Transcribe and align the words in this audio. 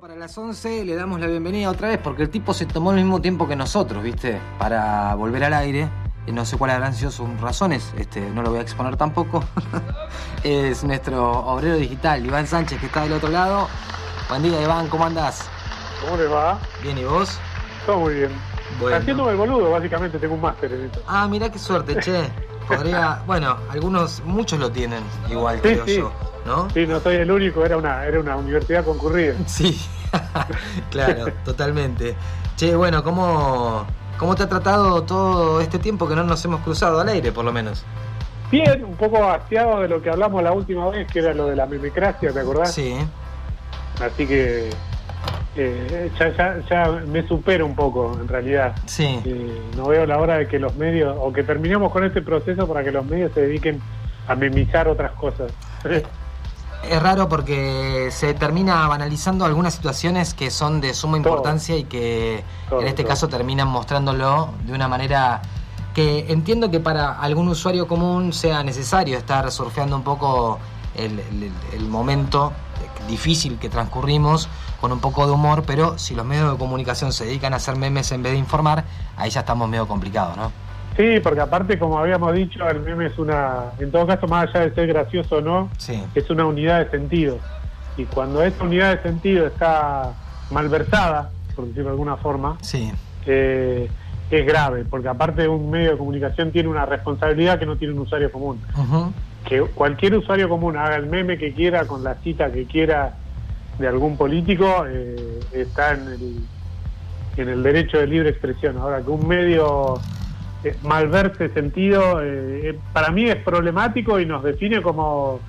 Para 0.00 0.14
las 0.14 0.38
11 0.38 0.84
le 0.84 0.94
damos 0.94 1.18
la 1.18 1.26
bienvenida 1.26 1.68
otra 1.68 1.88
vez 1.88 1.98
porque 1.98 2.22
el 2.22 2.30
tipo 2.30 2.54
se 2.54 2.66
tomó 2.66 2.92
el 2.92 2.98
mismo 2.98 3.20
tiempo 3.20 3.48
que 3.48 3.56
nosotros, 3.56 4.00
¿viste? 4.00 4.40
Para 4.56 5.12
volver 5.16 5.42
al 5.42 5.54
aire. 5.54 5.90
Y 6.24 6.30
no 6.30 6.44
sé 6.44 6.56
cuáles 6.56 6.76
habrán 6.76 6.94
sido 6.94 7.10
sus 7.10 7.28
razones, 7.40 7.92
este, 7.96 8.20
no 8.20 8.42
lo 8.42 8.50
voy 8.50 8.60
a 8.60 8.62
exponer 8.62 8.96
tampoco. 8.96 9.42
es 10.44 10.84
nuestro 10.84 11.30
obrero 11.46 11.76
digital, 11.76 12.24
Iván 12.24 12.46
Sánchez, 12.46 12.78
que 12.78 12.86
está 12.86 13.02
del 13.02 13.14
otro 13.14 13.28
lado. 13.28 13.66
Buen 14.28 14.42
día, 14.42 14.62
Iván, 14.62 14.86
¿cómo 14.88 15.04
andás? 15.04 15.48
¿Cómo 16.04 16.16
le 16.16 16.26
va? 16.28 16.60
Bien, 16.80 16.96
¿y 16.96 17.04
vos? 17.04 17.36
Todo 17.84 17.98
muy 18.00 18.14
bien. 18.14 18.30
Bueno. 18.78 18.98
Haciéndome 18.98 19.32
el 19.32 19.36
boludo, 19.36 19.70
básicamente 19.70 20.18
tengo 20.18 20.34
un 20.34 20.42
máster 20.42 20.72
en 20.72 20.84
esto. 20.84 21.02
Ah, 21.08 21.26
mirá 21.26 21.50
qué 21.50 21.58
suerte, 21.58 21.98
che. 21.98 22.30
Podría, 22.68 23.22
bueno, 23.26 23.56
algunos, 23.70 24.22
muchos 24.24 24.60
lo 24.60 24.70
tienen 24.70 25.02
igual, 25.30 25.56
Sí, 25.56 25.62
creo 25.62 25.86
sí. 25.86 25.96
yo, 25.96 26.12
¿no? 26.48 26.68
Sí, 26.70 26.86
no 26.86 26.98
soy 27.00 27.16
el 27.16 27.30
único, 27.30 27.64
era 27.64 27.76
una, 27.76 28.04
era 28.04 28.18
una 28.18 28.36
universidad 28.36 28.84
concurrida. 28.84 29.34
Sí, 29.46 29.78
claro, 30.90 31.26
totalmente. 31.44 32.16
Che, 32.56 32.74
bueno, 32.74 33.04
¿cómo, 33.04 33.86
¿cómo 34.18 34.34
te 34.34 34.42
ha 34.42 34.48
tratado 34.48 35.02
todo 35.04 35.60
este 35.60 35.78
tiempo 35.78 36.08
que 36.08 36.16
no 36.16 36.24
nos 36.24 36.44
hemos 36.44 36.60
cruzado 36.62 37.00
al 37.00 37.08
aire, 37.08 37.30
por 37.30 37.44
lo 37.44 37.52
menos? 37.52 37.84
Bien, 38.50 38.82
un 38.82 38.96
poco 38.96 39.22
hastiado 39.30 39.80
de 39.80 39.88
lo 39.88 40.00
que 40.02 40.10
hablamos 40.10 40.42
la 40.42 40.52
última 40.52 40.88
vez, 40.88 41.06
que 41.12 41.18
era 41.20 41.34
lo 41.34 41.46
de 41.46 41.54
la 41.54 41.66
memecracia, 41.66 42.32
¿te 42.32 42.40
acordás? 42.40 42.72
Sí, 42.72 42.96
Así 44.00 44.26
que 44.26 44.70
eh, 45.56 46.10
ya, 46.18 46.28
ya, 46.36 46.60
ya 46.70 46.90
me 47.06 47.26
supero 47.26 47.66
un 47.66 47.74
poco, 47.74 48.16
en 48.20 48.28
realidad. 48.28 48.74
sí. 48.86 49.20
Eh, 49.24 49.60
no 49.76 49.88
veo 49.88 50.06
la 50.06 50.18
hora 50.18 50.38
de 50.38 50.46
que 50.48 50.58
los 50.58 50.74
medios, 50.76 51.16
o 51.20 51.32
que 51.32 51.42
terminemos 51.42 51.92
con 51.92 52.04
este 52.04 52.22
proceso 52.22 52.66
para 52.66 52.82
que 52.84 52.90
los 52.92 53.04
medios 53.04 53.32
se 53.34 53.42
dediquen 53.42 53.80
a 54.28 54.34
memizar 54.34 54.88
otras 54.88 55.12
cosas. 55.12 55.52
Es 56.82 57.02
raro 57.02 57.28
porque 57.28 58.08
se 58.12 58.34
termina 58.34 58.86
banalizando 58.88 59.44
algunas 59.44 59.74
situaciones 59.74 60.32
que 60.32 60.50
son 60.50 60.80
de 60.80 60.94
suma 60.94 61.18
Todo. 61.18 61.28
importancia 61.32 61.76
y 61.76 61.84
que 61.84 62.44
Todo, 62.68 62.80
en 62.80 62.86
este 62.88 63.02
todo. 63.02 63.10
caso 63.10 63.28
terminan 63.28 63.68
mostrándolo 63.68 64.50
de 64.64 64.72
una 64.72 64.88
manera 64.88 65.42
que 65.94 66.26
entiendo 66.28 66.70
que 66.70 66.78
para 66.80 67.18
algún 67.20 67.48
usuario 67.48 67.88
común 67.88 68.32
sea 68.32 68.62
necesario 68.62 69.18
estar 69.18 69.50
surfeando 69.50 69.96
un 69.96 70.02
poco 70.04 70.58
el, 70.94 71.18
el- 71.18 71.52
el 71.72 71.88
momento 71.88 72.52
difícil 73.08 73.58
que 73.58 73.68
transcurrimos 73.68 74.48
con 74.80 74.92
un 74.92 75.00
poco 75.00 75.26
de 75.26 75.32
humor, 75.32 75.64
pero 75.66 75.98
si 75.98 76.14
los 76.14 76.24
medios 76.24 76.52
de 76.52 76.58
comunicación 76.58 77.12
se 77.12 77.24
dedican 77.24 77.52
a 77.52 77.56
hacer 77.56 77.74
memes 77.76 78.12
en 78.12 78.22
vez 78.22 78.32
de 78.32 78.38
informar, 78.38 78.84
ahí 79.16 79.30
ya 79.30 79.40
estamos 79.40 79.68
medio 79.68 79.88
complicados, 79.88 80.36
¿no? 80.36 80.52
Sí, 80.98 81.20
porque 81.22 81.40
aparte, 81.40 81.78
como 81.78 81.96
habíamos 81.96 82.34
dicho, 82.34 82.68
el 82.68 82.80
meme 82.80 83.06
es 83.06 83.16
una, 83.20 83.66
en 83.78 83.92
todo 83.92 84.04
caso, 84.04 84.26
más 84.26 84.48
allá 84.48 84.66
de 84.68 84.74
ser 84.74 84.88
gracioso 84.88 85.36
o 85.36 85.40
no, 85.40 85.70
Sí, 85.78 86.02
es 86.16 86.28
una 86.28 86.44
unidad 86.44 86.80
de 86.84 86.90
sentido. 86.90 87.38
Y 87.96 88.04
cuando 88.06 88.42
esa 88.42 88.64
unidad 88.64 88.96
de 88.96 89.02
sentido 89.04 89.46
está 89.46 90.12
malversada, 90.50 91.30
por 91.54 91.66
decirlo 91.66 91.84
de 91.84 91.90
alguna 91.90 92.16
forma, 92.16 92.58
sí, 92.62 92.90
eh, 93.26 93.88
es 94.28 94.44
grave, 94.44 94.84
porque 94.90 95.06
aparte 95.06 95.46
un 95.46 95.70
medio 95.70 95.92
de 95.92 95.98
comunicación 95.98 96.50
tiene 96.50 96.68
una 96.68 96.84
responsabilidad 96.84 97.60
que 97.60 97.66
no 97.66 97.76
tiene 97.76 97.94
un 97.94 98.00
usuario 98.00 98.32
común. 98.32 98.60
Que 99.44 99.60
cualquier 99.60 100.16
usuario 100.16 100.48
común 100.48 100.76
haga 100.76 100.96
el 100.96 101.06
meme 101.06 101.38
que 101.38 101.54
quiera 101.54 101.86
con 101.86 102.02
la 102.02 102.16
cita 102.16 102.50
que 102.50 102.64
quiera 102.64 103.14
de 103.78 103.86
algún 103.86 104.16
político, 104.16 104.84
eh, 104.88 105.38
está 105.52 105.92
en 105.92 106.08
el, 106.08 106.36
en 107.36 107.48
el 107.50 107.62
derecho 107.62 107.98
de 107.98 108.08
libre 108.08 108.30
expresión. 108.30 108.78
Ahora, 108.78 109.00
que 109.00 109.10
un 109.10 109.28
medio 109.28 110.00
malverse 110.82 111.50
sentido, 111.50 112.20
eh, 112.22 112.70
eh, 112.70 112.78
para 112.92 113.10
mí 113.10 113.24
es 113.24 113.36
problemático 113.36 114.18
y 114.18 114.26
nos 114.26 114.42
define 114.42 114.82
como 114.82 115.40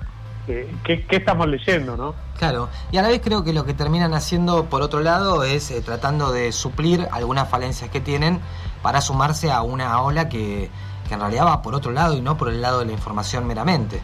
eh, 0.48 0.68
qué, 0.84 1.04
qué 1.04 1.16
estamos 1.16 1.48
leyendo, 1.48 1.96
¿no? 1.96 2.14
Claro, 2.38 2.68
y 2.90 2.96
a 2.96 3.02
la 3.02 3.08
vez 3.08 3.20
creo 3.22 3.44
que 3.44 3.52
lo 3.52 3.64
que 3.64 3.74
terminan 3.74 4.14
haciendo 4.14 4.64
por 4.64 4.82
otro 4.82 5.00
lado 5.00 5.44
es 5.44 5.70
eh, 5.70 5.82
tratando 5.82 6.32
de 6.32 6.52
suplir 6.52 7.06
algunas 7.12 7.48
falencias 7.48 7.90
que 7.90 8.00
tienen 8.00 8.40
para 8.82 9.00
sumarse 9.00 9.50
a 9.52 9.62
una 9.62 10.00
ola 10.02 10.28
que, 10.28 10.70
que 11.06 11.14
en 11.14 11.20
realidad 11.20 11.46
va 11.46 11.62
por 11.62 11.74
otro 11.74 11.92
lado 11.92 12.16
y 12.16 12.20
no 12.20 12.36
por 12.38 12.48
el 12.48 12.62
lado 12.62 12.80
de 12.80 12.86
la 12.86 12.92
información 12.92 13.46
meramente. 13.46 14.00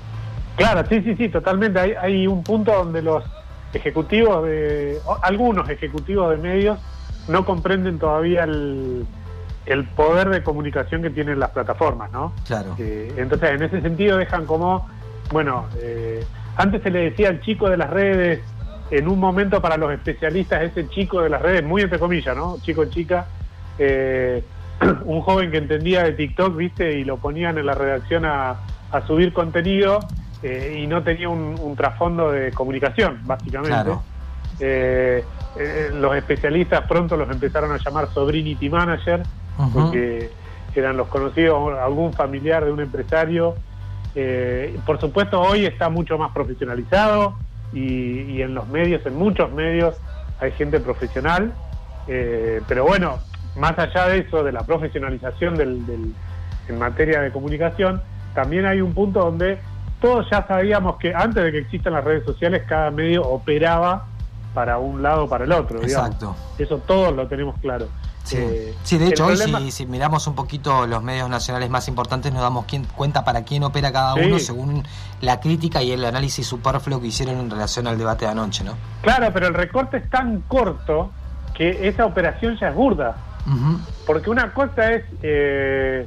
Claro, 0.56 0.86
sí, 0.88 1.02
sí, 1.02 1.16
sí, 1.16 1.28
totalmente. 1.28 1.80
Hay, 1.80 1.92
hay 1.92 2.26
un 2.26 2.42
punto 2.42 2.72
donde 2.72 3.02
los 3.02 3.24
ejecutivos 3.72 4.44
de, 4.44 4.98
algunos 5.22 5.68
ejecutivos 5.68 6.30
de 6.30 6.36
medios 6.36 6.78
no 7.28 7.44
comprenden 7.44 7.98
todavía 7.98 8.44
el, 8.44 9.06
el 9.66 9.84
poder 9.84 10.30
de 10.30 10.42
comunicación 10.42 11.02
que 11.02 11.10
tienen 11.10 11.38
las 11.38 11.50
plataformas, 11.50 12.10
¿no? 12.12 12.32
Claro. 12.46 12.74
Eh, 12.78 13.12
entonces, 13.16 13.50
en 13.50 13.62
ese 13.62 13.80
sentido 13.80 14.16
dejan 14.16 14.46
como, 14.46 14.88
bueno, 15.32 15.66
eh, 15.78 16.24
antes 16.56 16.82
se 16.82 16.90
le 16.90 17.10
decía 17.10 17.28
al 17.28 17.40
chico 17.40 17.68
de 17.68 17.76
las 17.76 17.90
redes, 17.90 18.40
en 18.90 19.08
un 19.08 19.18
momento 19.18 19.60
para 19.60 19.76
los 19.76 19.92
especialistas, 19.92 20.62
ese 20.62 20.88
chico 20.88 21.20
de 21.20 21.28
las 21.28 21.42
redes, 21.42 21.64
muy 21.64 21.82
entre 21.82 21.98
comillas, 21.98 22.36
¿no? 22.36 22.58
Chico, 22.62 22.84
chica, 22.86 23.26
eh, 23.78 24.44
un 25.04 25.20
joven 25.22 25.50
que 25.50 25.58
entendía 25.58 26.04
de 26.04 26.12
TikTok, 26.12 26.56
¿viste? 26.56 26.98
Y 26.98 27.04
lo 27.04 27.16
ponían 27.16 27.58
en 27.58 27.66
la 27.66 27.74
redacción 27.74 28.24
a, 28.24 28.56
a 28.92 29.06
subir 29.06 29.32
contenido 29.32 29.98
eh, 30.42 30.80
y 30.82 30.86
no 30.86 31.02
tenía 31.02 31.28
un, 31.28 31.56
un 31.60 31.76
trasfondo 31.76 32.30
de 32.30 32.52
comunicación, 32.52 33.20
básicamente. 33.24 33.72
Claro. 33.72 34.02
Eh, 34.60 35.24
los 35.94 36.14
especialistas 36.14 36.86
pronto 36.86 37.16
los 37.16 37.30
empezaron 37.30 37.72
a 37.72 37.78
llamar 37.78 38.08
Sobrinity 38.12 38.68
Manager, 38.68 39.22
Porque 39.72 40.30
eran 40.74 40.96
los 40.96 41.08
conocidos, 41.08 41.78
algún 41.78 42.12
familiar 42.12 42.64
de 42.64 42.72
un 42.72 42.80
empresario. 42.80 43.54
Eh, 44.14 44.78
por 44.84 45.00
supuesto, 45.00 45.40
hoy 45.40 45.64
está 45.66 45.88
mucho 45.88 46.18
más 46.18 46.32
profesionalizado 46.32 47.36
y, 47.72 48.20
y 48.22 48.42
en 48.42 48.54
los 48.54 48.68
medios, 48.68 49.04
en 49.06 49.16
muchos 49.16 49.50
medios, 49.52 49.96
hay 50.40 50.52
gente 50.52 50.80
profesional. 50.80 51.52
Eh, 52.06 52.60
pero 52.68 52.84
bueno, 52.84 53.18
más 53.56 53.78
allá 53.78 54.06
de 54.08 54.18
eso, 54.20 54.42
de 54.44 54.52
la 54.52 54.62
profesionalización 54.64 55.54
del, 55.56 55.86
del- 55.86 56.12
en 56.68 56.78
materia 56.78 57.20
de 57.20 57.30
comunicación, 57.30 58.00
también 58.34 58.66
hay 58.66 58.80
un 58.80 58.92
punto 58.92 59.20
donde 59.20 59.58
todos 60.00 60.26
ya 60.30 60.46
sabíamos 60.46 60.98
que 60.98 61.14
antes 61.14 61.42
de 61.44 61.52
que 61.52 61.58
existan 61.58 61.94
las 61.94 62.04
redes 62.04 62.24
sociales, 62.24 62.64
cada 62.68 62.90
medio 62.90 63.22
operaba 63.22 64.04
para 64.52 64.78
un 64.78 65.02
lado 65.02 65.24
o 65.24 65.28
para 65.28 65.44
el 65.44 65.52
otro. 65.52 65.80
digamos. 65.80 66.06
Exacto. 66.08 66.36
Eso 66.58 66.78
todos 66.78 67.14
lo 67.14 67.26
tenemos 67.28 67.54
claro. 67.60 67.86
Sí, 68.26 68.36
Eh, 68.38 68.74
Sí, 68.82 68.98
de 68.98 69.06
hecho, 69.08 69.24
hoy 69.26 69.36
problema- 69.36 69.60
si, 69.60 69.70
si 69.70 69.86
miramos 69.86 70.26
un 70.26 70.34
poquito 70.34 70.84
los 70.86 71.00
medios 71.02 71.28
nacionales 71.30 71.70
más 71.70 71.86
importantes, 71.86 72.32
nos 72.32 72.42
damos 72.42 72.64
quien- 72.66 72.84
cuenta 72.84 73.24
para 73.24 73.42
quién 73.44 73.62
opera 73.62 73.92
cada 73.92 74.14
Sí. 74.14 74.20
uno 74.26 74.38
según 74.40 74.82
la 75.20 75.38
crítica 75.38 75.80
y 75.82 75.92
el 75.92 76.04
análisis 76.04 76.44
superfluo 76.46 77.00
que 77.00 77.06
hicieron 77.06 77.38
en 77.38 77.50
relación 77.50 77.86
al 77.86 77.96
debate 77.98 78.24
de 78.24 78.32
anoche, 78.32 78.64
¿no? 78.64 78.74
Claro, 79.02 79.30
pero 79.32 79.46
el 79.46 79.54
recorte 79.54 79.98
es 79.98 80.10
tan 80.10 80.40
corto 80.42 81.12
que 81.54 81.88
esa 81.88 82.04
operación 82.04 82.56
ya 82.58 82.68
es 82.70 82.74
burda. 82.74 83.16
Porque 84.06 84.28
una 84.28 84.52
cosa 84.52 84.92
es, 84.92 85.04
eh, 85.22 86.06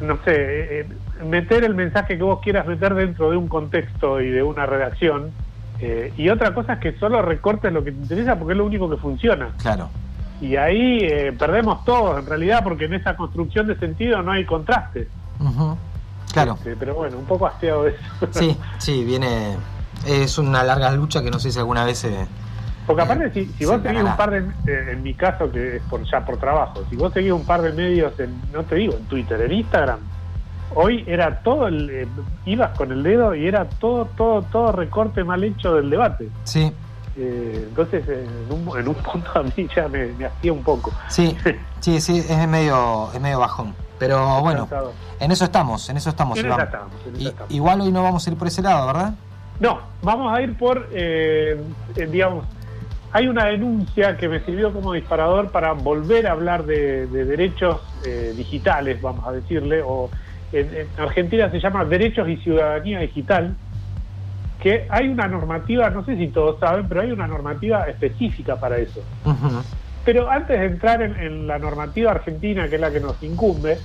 no 0.00 0.16
sé, 0.24 0.32
eh, 0.34 0.80
eh, 0.80 1.24
meter 1.24 1.62
el 1.64 1.74
mensaje 1.74 2.16
que 2.16 2.22
vos 2.22 2.40
quieras 2.42 2.66
meter 2.66 2.94
dentro 2.94 3.30
de 3.30 3.36
un 3.36 3.48
contexto 3.48 4.18
y 4.20 4.30
de 4.30 4.42
una 4.42 4.64
redacción. 4.66 5.30
eh, 5.84 6.12
y 6.16 6.28
otra 6.28 6.54
cosa 6.54 6.74
es 6.74 6.78
que 6.78 6.92
solo 6.98 7.22
recortes 7.22 7.72
lo 7.72 7.82
que 7.82 7.90
te 7.90 7.98
interesa 7.98 8.36
porque 8.36 8.52
es 8.52 8.58
lo 8.58 8.64
único 8.66 8.88
que 8.88 8.96
funciona. 8.98 9.48
Claro. 9.60 9.88
Y 10.42 10.56
ahí 10.56 10.98
eh, 11.02 11.32
perdemos 11.38 11.84
todos, 11.84 12.18
en 12.18 12.26
realidad, 12.26 12.64
porque 12.64 12.86
en 12.86 12.94
esa 12.94 13.16
construcción 13.16 13.68
de 13.68 13.78
sentido 13.78 14.22
no 14.22 14.32
hay 14.32 14.44
contraste. 14.44 15.06
Claro. 16.32 16.54
Este, 16.54 16.74
pero 16.74 16.96
bueno, 16.96 17.16
un 17.16 17.24
poco 17.26 17.46
hastiado 17.46 17.84
de 17.84 17.90
eso. 17.90 18.28
Sí, 18.32 18.56
sí, 18.78 19.04
viene. 19.04 19.56
Es 20.04 20.38
una 20.38 20.64
larga 20.64 20.90
lucha 20.90 21.22
que 21.22 21.30
no 21.30 21.38
sé 21.38 21.52
si 21.52 21.58
alguna 21.60 21.84
vez 21.84 21.98
se. 21.98 22.26
Porque 22.88 23.02
aparte, 23.02 23.30
si, 23.56 23.64
vos 23.64 23.80
seguís 23.80 24.02
un 24.02 24.16
par 24.16 24.30
de, 24.30 24.38
eh, 24.66 24.88
en 24.90 25.02
mi 25.04 25.14
caso, 25.14 25.48
que 25.52 25.76
es 25.76 25.82
por, 25.84 26.02
ya 26.02 26.24
por 26.24 26.38
trabajo, 26.38 26.82
si 26.90 26.96
vos 26.96 27.12
seguís 27.12 27.30
un 27.30 27.44
par 27.44 27.62
de 27.62 27.72
medios, 27.72 28.18
en, 28.18 28.42
no 28.52 28.64
te 28.64 28.74
digo 28.74 28.94
en 28.94 29.04
Twitter, 29.04 29.40
en 29.40 29.52
Instagram, 29.52 30.00
hoy 30.74 31.04
era 31.06 31.38
todo, 31.44 31.68
el, 31.68 31.88
eh, 31.88 32.08
ibas 32.46 32.76
con 32.76 32.90
el 32.90 33.04
dedo 33.04 33.36
y 33.36 33.46
era 33.46 33.66
todo, 33.66 34.06
todo, 34.16 34.42
todo 34.42 34.72
recorte 34.72 35.22
mal 35.22 35.44
hecho 35.44 35.76
del 35.76 35.88
debate. 35.90 36.28
Sí, 36.42 36.72
Eh, 37.16 37.64
entonces, 37.68 38.08
en 38.08 38.28
un, 38.50 38.78
en 38.78 38.88
un 38.88 38.94
punto 38.94 39.30
a 39.34 39.42
mí 39.42 39.68
ya 39.74 39.86
me, 39.88 40.06
me 40.14 40.26
hacía 40.26 40.52
un 40.52 40.62
poco. 40.62 40.92
sí, 41.08 41.36
sí, 41.80 42.00
sí, 42.00 42.18
es 42.28 42.48
medio, 42.48 43.10
es 43.12 43.20
medio 43.20 43.38
bajón. 43.40 43.74
Pero 43.98 44.40
bueno, 44.40 44.68
en 45.20 45.30
eso 45.30 45.44
estamos, 45.44 45.88
en 45.88 45.96
eso 45.96 46.10
estamos, 46.10 46.36
En 46.38 46.46
Iván. 46.46 46.58
esa 46.60 46.64
estamos, 46.66 46.92
en 47.06 47.14
esa 47.14 47.22
Y- 47.22 47.26
estamos. 47.28 47.52
igual 47.52 47.80
hoy 47.82 47.92
no 47.92 48.02
vamos 48.02 48.26
a 48.26 48.30
ir 48.30 48.36
por 48.36 48.48
ese 48.48 48.62
lado, 48.62 48.86
¿verdad? 48.88 49.14
No, 49.60 49.78
vamos 50.02 50.32
a 50.36 50.42
ir 50.42 50.56
por, 50.56 50.88
eh, 50.92 51.62
eh, 51.96 52.06
digamos, 52.10 52.44
hay 53.12 53.28
una 53.28 53.44
denuncia 53.44 54.16
que 54.16 54.26
me 54.26 54.40
sirvió 54.40 54.72
como 54.72 54.92
disparador 54.94 55.50
para 55.52 55.72
volver 55.72 56.26
a 56.26 56.32
hablar 56.32 56.64
de, 56.64 57.06
de 57.06 57.24
derechos 57.26 57.80
eh, 58.04 58.32
digitales, 58.36 59.00
vamos 59.00 59.24
a 59.28 59.30
decirle, 59.32 59.82
o 59.86 60.10
en, 60.52 60.74
en 60.74 60.88
Argentina 60.98 61.48
se 61.50 61.60
llama 61.60 61.84
Derechos 61.84 62.28
y 62.28 62.38
Ciudadanía 62.38 62.98
Digital, 63.00 63.54
que 64.62 64.86
hay 64.88 65.08
una 65.08 65.26
normativa, 65.26 65.90
no 65.90 66.04
sé 66.04 66.16
si 66.16 66.28
todos 66.28 66.60
saben, 66.60 66.86
pero 66.88 67.00
hay 67.00 67.10
una 67.10 67.26
normativa 67.26 67.88
específica 67.88 68.60
para 68.60 68.78
eso. 68.78 69.00
Pero 70.04 70.30
antes 70.30 70.58
de 70.58 70.66
entrar 70.66 71.02
en, 71.02 71.16
en 71.16 71.46
la 71.48 71.58
normativa 71.58 72.12
argentina, 72.12 72.68
que 72.68 72.76
es 72.76 72.80
la 72.80 72.92
que 72.92 73.00
nos 73.00 73.20
incumbe, 73.24 73.78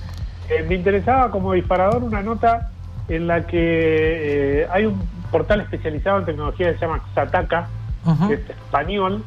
eh, 0.48 0.64
me 0.68 0.76
interesaba 0.76 1.32
como 1.32 1.52
disparador 1.52 2.04
una 2.04 2.22
nota 2.22 2.70
en 3.08 3.26
la 3.26 3.44
que 3.44 4.62
eh, 4.62 4.68
hay 4.70 4.86
un 4.86 5.02
portal 5.32 5.60
especializado 5.62 6.20
en 6.20 6.26
tecnología 6.26 6.72
que 6.72 6.78
se 6.78 6.86
llama 6.86 7.02
Xataca, 7.12 7.68
que 8.28 8.34
es 8.34 8.48
español, 8.48 9.24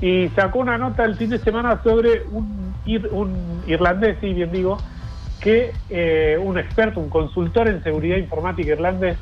y 0.00 0.28
sacó 0.30 0.60
una 0.60 0.78
nota 0.78 1.04
el 1.04 1.16
fin 1.16 1.28
de 1.28 1.38
semana 1.38 1.78
sobre 1.84 2.22
un, 2.32 2.74
un 3.12 3.62
irlandés, 3.66 4.16
sí, 4.20 4.32
bien 4.32 4.50
digo, 4.50 4.78
que 5.40 5.72
eh, 5.90 6.38
un 6.42 6.58
experto, 6.58 7.00
un 7.00 7.10
consultor 7.10 7.68
en 7.68 7.82
seguridad 7.82 8.16
informática 8.16 8.72
irlandés, 8.72 9.18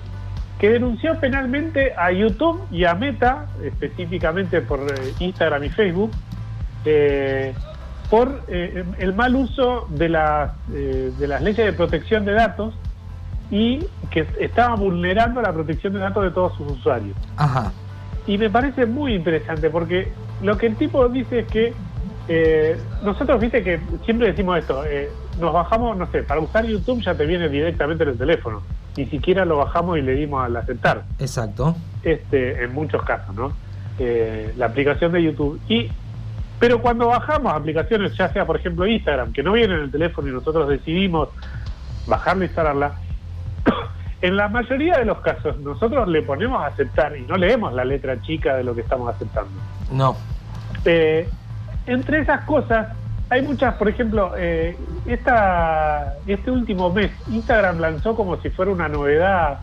que 0.59 0.71
denunció 0.71 1.19
penalmente 1.21 1.93
a 1.97 2.13
YouTube 2.13 2.63
y 2.71 2.85
a 2.85 2.95
Meta, 2.95 3.47
específicamente 3.63 4.61
por 4.61 4.81
eh, 4.81 5.15
Instagram 5.19 5.65
y 5.65 5.69
Facebook, 5.71 6.11
eh, 6.85 7.55
por 8.11 8.43
el 8.49 9.15
mal 9.15 9.35
uso 9.35 9.89
de 9.91 10.09
las, 10.11 10.53
de 10.69 11.27
las 11.27 11.43
leyes 11.43 11.67
de 11.67 11.73
protección 11.73 12.25
de 12.25 12.33
datos 12.33 12.75
y 13.51 13.87
que 14.11 14.27
estaba 14.39 14.77
vulnerando 14.77 15.41
la 15.41 15.53
protección 15.53 15.95
de 15.95 16.01
datos 16.01 16.23
de 16.23 16.31
todos 16.31 16.55
sus 16.57 16.73
usuarios. 16.73 17.17
Ajá. 17.37 17.73
Y 18.27 18.39
me 18.39 18.51
parece 18.51 18.87
muy 18.87 19.15
interesante 19.15 19.71
porque 19.71 20.13
lo 20.43 20.57
que 20.57 20.67
el 20.67 20.77
tipo 20.77 21.09
dice 21.09 21.41
es 21.41 21.47
que 21.47 21.73
eh, 22.29 22.79
nosotros, 23.03 23.41
viste 23.41 23.63
que 23.63 23.81
siempre 24.05 24.29
decimos 24.29 24.59
esto, 24.59 24.85
eh, 24.87 25.11
nos 25.39 25.53
bajamos, 25.53 25.97
no 25.97 26.11
sé, 26.11 26.23
para 26.23 26.41
usar 26.41 26.65
YouTube 26.65 27.03
ya 27.03 27.15
te 27.15 27.27
viene 27.27 27.49
directamente 27.49 28.05
en 28.05 28.11
el 28.11 28.19
teléfono, 28.19 28.63
ni 28.97 29.07
siquiera 29.07 29.45
lo 29.45 29.59
bajamos 29.59 29.99
y 29.99 30.03
le 30.03 30.15
dimos 30.15 30.45
al 30.45 30.57
aceptar. 30.57 31.05
Exacto. 31.19 31.77
Este, 32.03 32.63
en 32.63 32.73
muchos 32.73 33.03
casos, 33.03 33.35
¿no? 33.35 33.53
Eh, 33.99 34.53
la 34.57 34.67
aplicación 34.67 35.13
de 35.13 35.23
YouTube. 35.23 35.61
Y, 35.69 35.89
pero 36.59 36.81
cuando 36.81 37.09
bajamos 37.09 37.53
aplicaciones, 37.53 38.17
ya 38.17 38.33
sea 38.33 38.47
por 38.47 38.57
ejemplo 38.57 38.87
Instagram, 38.87 39.33
que 39.33 39.43
no 39.43 39.53
viene 39.53 39.75
en 39.75 39.81
el 39.81 39.91
teléfono 39.91 40.29
y 40.29 40.33
nosotros 40.33 40.69
decidimos 40.69 41.29
bajarla 42.07 42.45
e 42.45 42.47
instalarla, 42.47 42.95
en 44.23 44.37
la 44.37 44.49
mayoría 44.49 44.99
de 44.99 45.05
los 45.05 45.19
casos 45.19 45.59
nosotros 45.59 46.09
le 46.09 46.23
ponemos 46.23 46.63
a 46.63 46.67
aceptar 46.67 47.17
y 47.17 47.23
no 47.23 47.37
leemos 47.37 47.73
la 47.73 47.85
letra 47.85 48.21
chica 48.23 48.57
de 48.57 48.65
lo 48.65 48.75
que 48.75 48.83
estamos 48.83 49.13
aceptando. 49.15 49.51
No. 49.91 50.17
Eh, 50.85 51.29
entre 51.87 52.21
esas 52.21 52.45
cosas, 52.45 52.89
hay 53.31 53.43
muchas, 53.43 53.75
por 53.75 53.89
ejemplo, 53.89 54.33
eh, 54.37 54.77
esta, 55.07 56.15
este 56.27 56.51
último 56.51 56.93
mes 56.93 57.11
Instagram 57.31 57.79
lanzó 57.79 58.15
como 58.15 58.37
si 58.41 58.51
fuera 58.51 58.71
una 58.71 58.89
novedad 58.89 59.61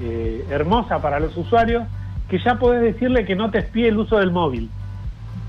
eh, 0.00 0.46
hermosa 0.50 1.00
para 1.00 1.20
los 1.20 1.36
usuarios, 1.36 1.84
que 2.28 2.38
ya 2.38 2.54
podés 2.56 2.82
decirle 2.82 3.24
que 3.24 3.34
no 3.34 3.50
te 3.50 3.58
espíe 3.58 3.88
el 3.88 3.98
uso 3.98 4.18
del 4.18 4.30
móvil. 4.30 4.70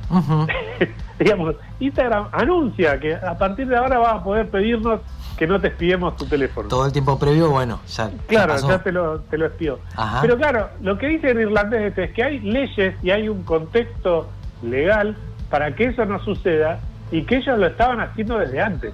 Digamos, 1.20 1.56
Instagram 1.80 2.28
anuncia 2.32 3.00
que 3.00 3.16
a 3.16 3.38
partir 3.38 3.68
de 3.68 3.78
ahora 3.78 4.00
vas 4.00 4.16
a 4.16 4.24
poder 4.24 4.50
pedirnos 4.50 5.00
que 5.38 5.48
no 5.48 5.62
te 5.62 5.70
espiemos 5.70 6.18
tu 6.18 6.26
teléfono. 6.26 6.68
Todo 6.68 6.86
el 6.86 6.92
tiempo 6.92 7.18
previo, 7.18 7.50
bueno, 7.50 7.80
ya. 7.88 8.12
Claro, 8.28 8.56
ya 8.58 8.80
te 8.84 8.92
lo, 8.92 9.22
te 9.22 9.38
lo 9.38 9.46
espió. 9.46 9.80
Pero 10.22 10.36
claro, 10.38 10.70
lo 10.82 10.98
que 10.98 11.08
dice 11.08 11.32
el 11.32 11.40
irlandés 11.40 11.98
es 11.98 12.12
que 12.12 12.24
hay 12.24 12.40
leyes 12.40 12.96
y 13.02 13.12
hay 13.12 13.30
un 13.30 13.44
contexto 13.44 14.28
legal 14.64 15.16
para 15.50 15.76
que 15.76 15.86
eso 15.86 16.06
no 16.06 16.20
suceda 16.24 16.80
y 17.12 17.24
que 17.24 17.38
ellos 17.38 17.60
lo 17.60 17.68
estaban 17.68 18.00
haciendo 18.00 18.40
desde 18.40 18.62
antes. 18.62 18.94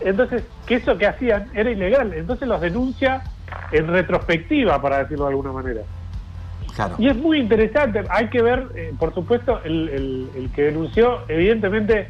Entonces, 0.00 0.44
que 0.66 0.76
eso 0.76 0.98
que 0.98 1.06
hacían 1.06 1.46
era 1.54 1.70
ilegal. 1.70 2.12
Entonces 2.12 2.46
los 2.46 2.60
denuncia 2.60 3.22
en 3.72 3.86
retrospectiva, 3.86 4.80
para 4.80 4.98
decirlo 4.98 5.24
de 5.24 5.30
alguna 5.30 5.52
manera. 5.52 5.80
Claro. 6.74 6.96
Y 6.98 7.08
es 7.08 7.16
muy 7.16 7.38
interesante. 7.38 8.04
Hay 8.10 8.28
que 8.28 8.42
ver, 8.42 8.68
eh, 8.74 8.92
por 8.98 9.14
supuesto, 9.14 9.60
el, 9.64 10.28
el, 10.34 10.50
que 10.54 10.62
denunció, 10.62 11.20
evidentemente, 11.28 12.08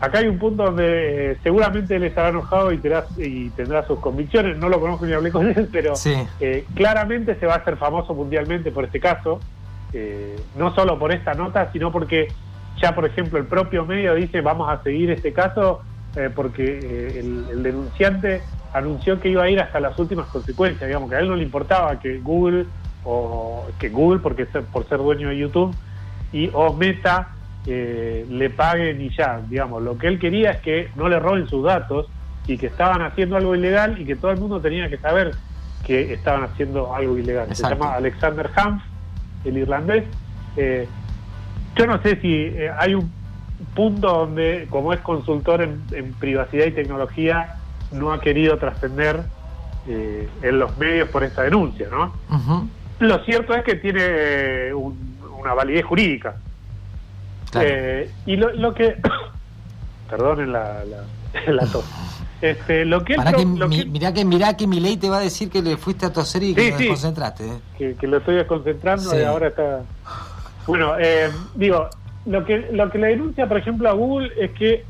acá 0.00 0.18
hay 0.18 0.28
un 0.28 0.38
punto 0.38 0.64
donde 0.64 1.32
eh, 1.32 1.36
seguramente 1.42 1.96
él 1.96 2.04
estará 2.04 2.28
enojado 2.28 2.72
y 2.72 2.78
tendrá, 2.78 3.06
y 3.16 3.50
tendrá 3.50 3.86
sus 3.86 3.98
convicciones. 4.00 4.56
No 4.58 4.68
lo 4.68 4.80
conozco 4.80 5.06
ni 5.06 5.12
hablé 5.12 5.30
con 5.30 5.48
él, 5.48 5.68
pero 5.72 5.94
eh, 6.40 6.64
claramente 6.74 7.36
se 7.36 7.46
va 7.46 7.54
a 7.54 7.58
hacer 7.58 7.76
famoso 7.76 8.14
mundialmente 8.14 8.70
por 8.70 8.84
este 8.84 9.00
caso. 9.00 9.40
no 10.56 10.74
solo 10.74 10.98
por 10.98 11.12
esta 11.12 11.34
nota, 11.34 11.70
sino 11.72 11.90
porque 11.90 12.28
ya, 12.80 12.94
por 12.94 13.06
ejemplo, 13.06 13.38
el 13.38 13.46
propio 13.46 13.84
medio 13.84 14.14
dice 14.14 14.40
vamos 14.40 14.68
a 14.68 14.82
seguir 14.82 15.10
este 15.10 15.32
caso 15.32 15.82
eh, 16.16 16.30
porque 16.34 16.80
eh, 16.82 17.20
el, 17.20 17.62
denunciante 17.62 18.42
anunció 18.72 19.20
que 19.20 19.28
iba 19.28 19.42
a 19.42 19.50
ir 19.50 19.60
hasta 19.60 19.80
las 19.80 19.98
últimas 19.98 20.26
consecuencias, 20.28 20.86
digamos, 20.86 21.10
que 21.10 21.16
a 21.16 21.20
él 21.20 21.28
no 21.28 21.36
le 21.36 21.42
importaba 21.42 21.98
que 22.00 22.18
Google, 22.18 22.66
o 23.04 23.66
que 23.78 23.88
Google, 23.88 24.20
porque 24.20 24.46
por 24.46 24.88
ser 24.88 24.98
dueño 24.98 25.28
de 25.28 25.38
YouTube, 25.38 25.74
y 26.32 26.50
o 26.52 26.72
Meta 26.72 27.28
eh, 27.66 28.26
le 28.28 28.50
paguen 28.50 29.00
y 29.00 29.10
ya, 29.10 29.40
digamos, 29.48 29.82
lo 29.82 29.98
que 29.98 30.08
él 30.08 30.18
quería 30.18 30.52
es 30.52 30.60
que 30.60 30.90
no 30.96 31.08
le 31.08 31.18
roben 31.18 31.48
sus 31.48 31.64
datos 31.64 32.06
y 32.46 32.58
que 32.58 32.66
estaban 32.66 33.02
haciendo 33.02 33.36
algo 33.36 33.54
ilegal 33.54 34.00
y 34.00 34.04
que 34.04 34.16
todo 34.16 34.30
el 34.30 34.38
mundo 34.38 34.60
tenía 34.60 34.88
que 34.88 34.98
saber 34.98 35.32
que 35.84 36.12
estaban 36.12 36.44
haciendo 36.44 36.94
algo 36.94 37.18
ilegal. 37.18 37.54
Se 37.54 37.62
llama 37.62 37.94
Alexander 37.94 38.50
Hanf, 38.54 38.82
el 39.44 39.58
irlandés. 39.58 40.04
Eh, 40.56 40.88
yo 41.76 41.86
no 41.86 42.02
sé 42.02 42.18
si 42.20 42.32
eh, 42.32 42.70
hay 42.76 42.94
un 42.94 43.10
punto 43.74 44.08
donde, 44.08 44.66
como 44.70 44.92
es 44.92 45.00
consultor 45.00 45.62
en, 45.62 46.12
privacidad 46.18 46.66
y 46.66 46.70
tecnología, 46.72 47.56
no 47.92 48.12
ha 48.12 48.20
querido 48.20 48.56
trascender 48.56 49.22
eh, 49.86 50.28
en 50.42 50.58
los 50.58 50.76
medios 50.78 51.08
por 51.10 51.22
esta 51.22 51.42
denuncia, 51.42 51.86
¿no? 51.90 52.12
Lo 52.98 53.24
cierto 53.24 53.54
es 53.54 53.62
que 53.62 53.76
tiene 53.76 54.00
eh, 54.02 54.74
una 54.74 55.54
validez 55.54 55.84
jurídica. 55.84 56.36
y 58.24 58.36
lo, 58.36 58.74
que... 58.74 58.96
Perdonen 60.10 60.52
la, 60.52 60.82
la, 61.46 61.66
tos. 61.66 61.84
Este, 62.40 62.84
lo 62.84 63.02
que, 63.02 63.16
Mirá 63.88 64.12
que 64.12 64.24
mirá 64.24 64.56
que 64.56 64.66
mi 64.66 64.78
ley 64.78 64.98
te 64.98 65.08
va 65.08 65.18
a 65.18 65.20
decir 65.20 65.50
que 65.50 65.62
le 65.62 65.76
fuiste 65.76 66.06
a 66.06 66.12
toser 66.12 66.42
y 66.42 66.54
que 66.54 66.72
te 66.72 66.88
concentraste. 66.88 67.44
Que, 67.76 67.96
lo 68.06 68.18
estoy 68.18 68.36
desconcentrando 68.36 69.18
y 69.18 69.22
ahora 69.22 69.48
está 69.48 69.82
bueno, 70.66 70.94
eh, 70.98 71.30
digo, 71.54 71.88
lo 72.26 72.44
que, 72.44 72.68
lo 72.72 72.90
que 72.90 72.98
le 72.98 73.08
denuncia, 73.08 73.46
por 73.46 73.58
ejemplo, 73.58 73.88
a 73.88 73.92
Google 73.92 74.30
es 74.38 74.50
que 74.52 74.84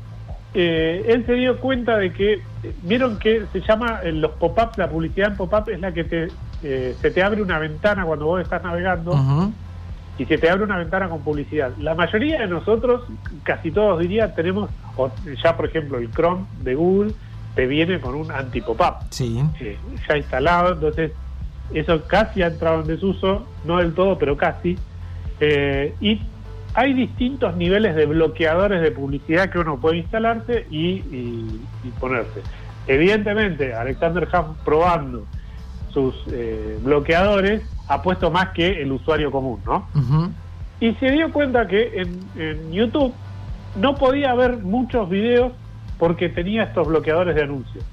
eh, 0.53 1.05
él 1.07 1.25
se 1.25 1.33
dio 1.33 1.59
cuenta 1.59 1.97
de 1.97 2.11
que, 2.11 2.41
vieron 2.83 3.19
que 3.19 3.43
se 3.51 3.61
llama 3.61 3.99
eh, 4.03 4.11
los 4.11 4.31
pop-ups, 4.31 4.77
la 4.77 4.89
publicidad 4.89 5.31
en 5.31 5.37
pop-up 5.37 5.69
es 5.69 5.79
la 5.79 5.91
que 5.91 6.03
te, 6.03 6.27
se 6.61 7.11
te 7.11 7.23
abre 7.23 7.41
una 7.41 7.59
ventana 7.59 8.03
cuando 8.05 8.25
vos 8.25 8.41
estás 8.41 8.63
navegando 8.63 9.51
y 10.17 10.25
se 10.25 10.39
te 10.39 10.49
abre 10.49 10.63
una 10.63 10.77
ventana 10.77 11.07
con 11.07 11.21
publicidad. 11.21 11.71
La 11.77 11.93
mayoría 11.93 12.41
de 12.41 12.47
nosotros, 12.47 13.03
casi 13.43 13.69
todos 13.69 13.99
diría, 13.99 14.33
tenemos, 14.33 14.69
ya 15.43 15.55
por 15.55 15.67
ejemplo 15.67 15.99
el 15.99 16.09
Chrome 16.11 16.45
de 16.63 16.73
Google, 16.73 17.13
te 17.53 17.67
viene 17.67 17.99
con 17.99 18.15
un 18.15 18.31
anti-pop-up 18.31 19.07
sí. 19.09 19.43
ya 20.07 20.17
instalado, 20.17 20.73
entonces 20.73 21.11
eso 21.73 22.01
casi 22.07 22.41
ha 22.41 22.47
entrado 22.47 22.81
en 22.81 22.87
desuso, 22.87 23.45
no 23.65 23.77
del 23.77 23.93
todo, 23.93 24.17
pero 24.17 24.37
casi. 24.37 24.77
Eh, 25.39 25.95
y 26.01 26.21
hay 26.73 26.93
distintos 26.93 27.55
niveles 27.55 27.95
de 27.95 28.05
bloqueadores 28.05 28.81
de 28.81 28.91
publicidad 28.91 29.49
que 29.49 29.59
uno 29.59 29.77
puede 29.79 29.97
instalarse 29.97 30.67
y, 30.69 31.01
ponerse. 31.99 32.41
Evidentemente, 32.87 33.73
Alexander 33.73 34.27
Huff 34.27 34.57
probando 34.63 35.25
sus 35.89 36.15
eh, 36.31 36.77
bloqueadores 36.83 37.63
ha 37.87 38.01
puesto 38.01 38.29
más 38.29 38.49
que 38.49 38.81
el 38.81 38.91
usuario 38.91 39.31
común, 39.31 39.59
¿no? 39.65 39.87
Y 40.79 40.93
se 40.95 41.11
dio 41.11 41.31
cuenta 41.31 41.67
que 41.67 42.01
en, 42.35 42.71
YouTube 42.71 43.13
no 43.75 43.95
podía 43.95 44.33
ver 44.35 44.57
muchos 44.57 45.09
videos 45.09 45.53
porque 45.97 46.29
tenía 46.29 46.63
estos 46.63 46.87
bloqueadores 46.87 47.35
de 47.35 47.43
anuncios. 47.43 47.83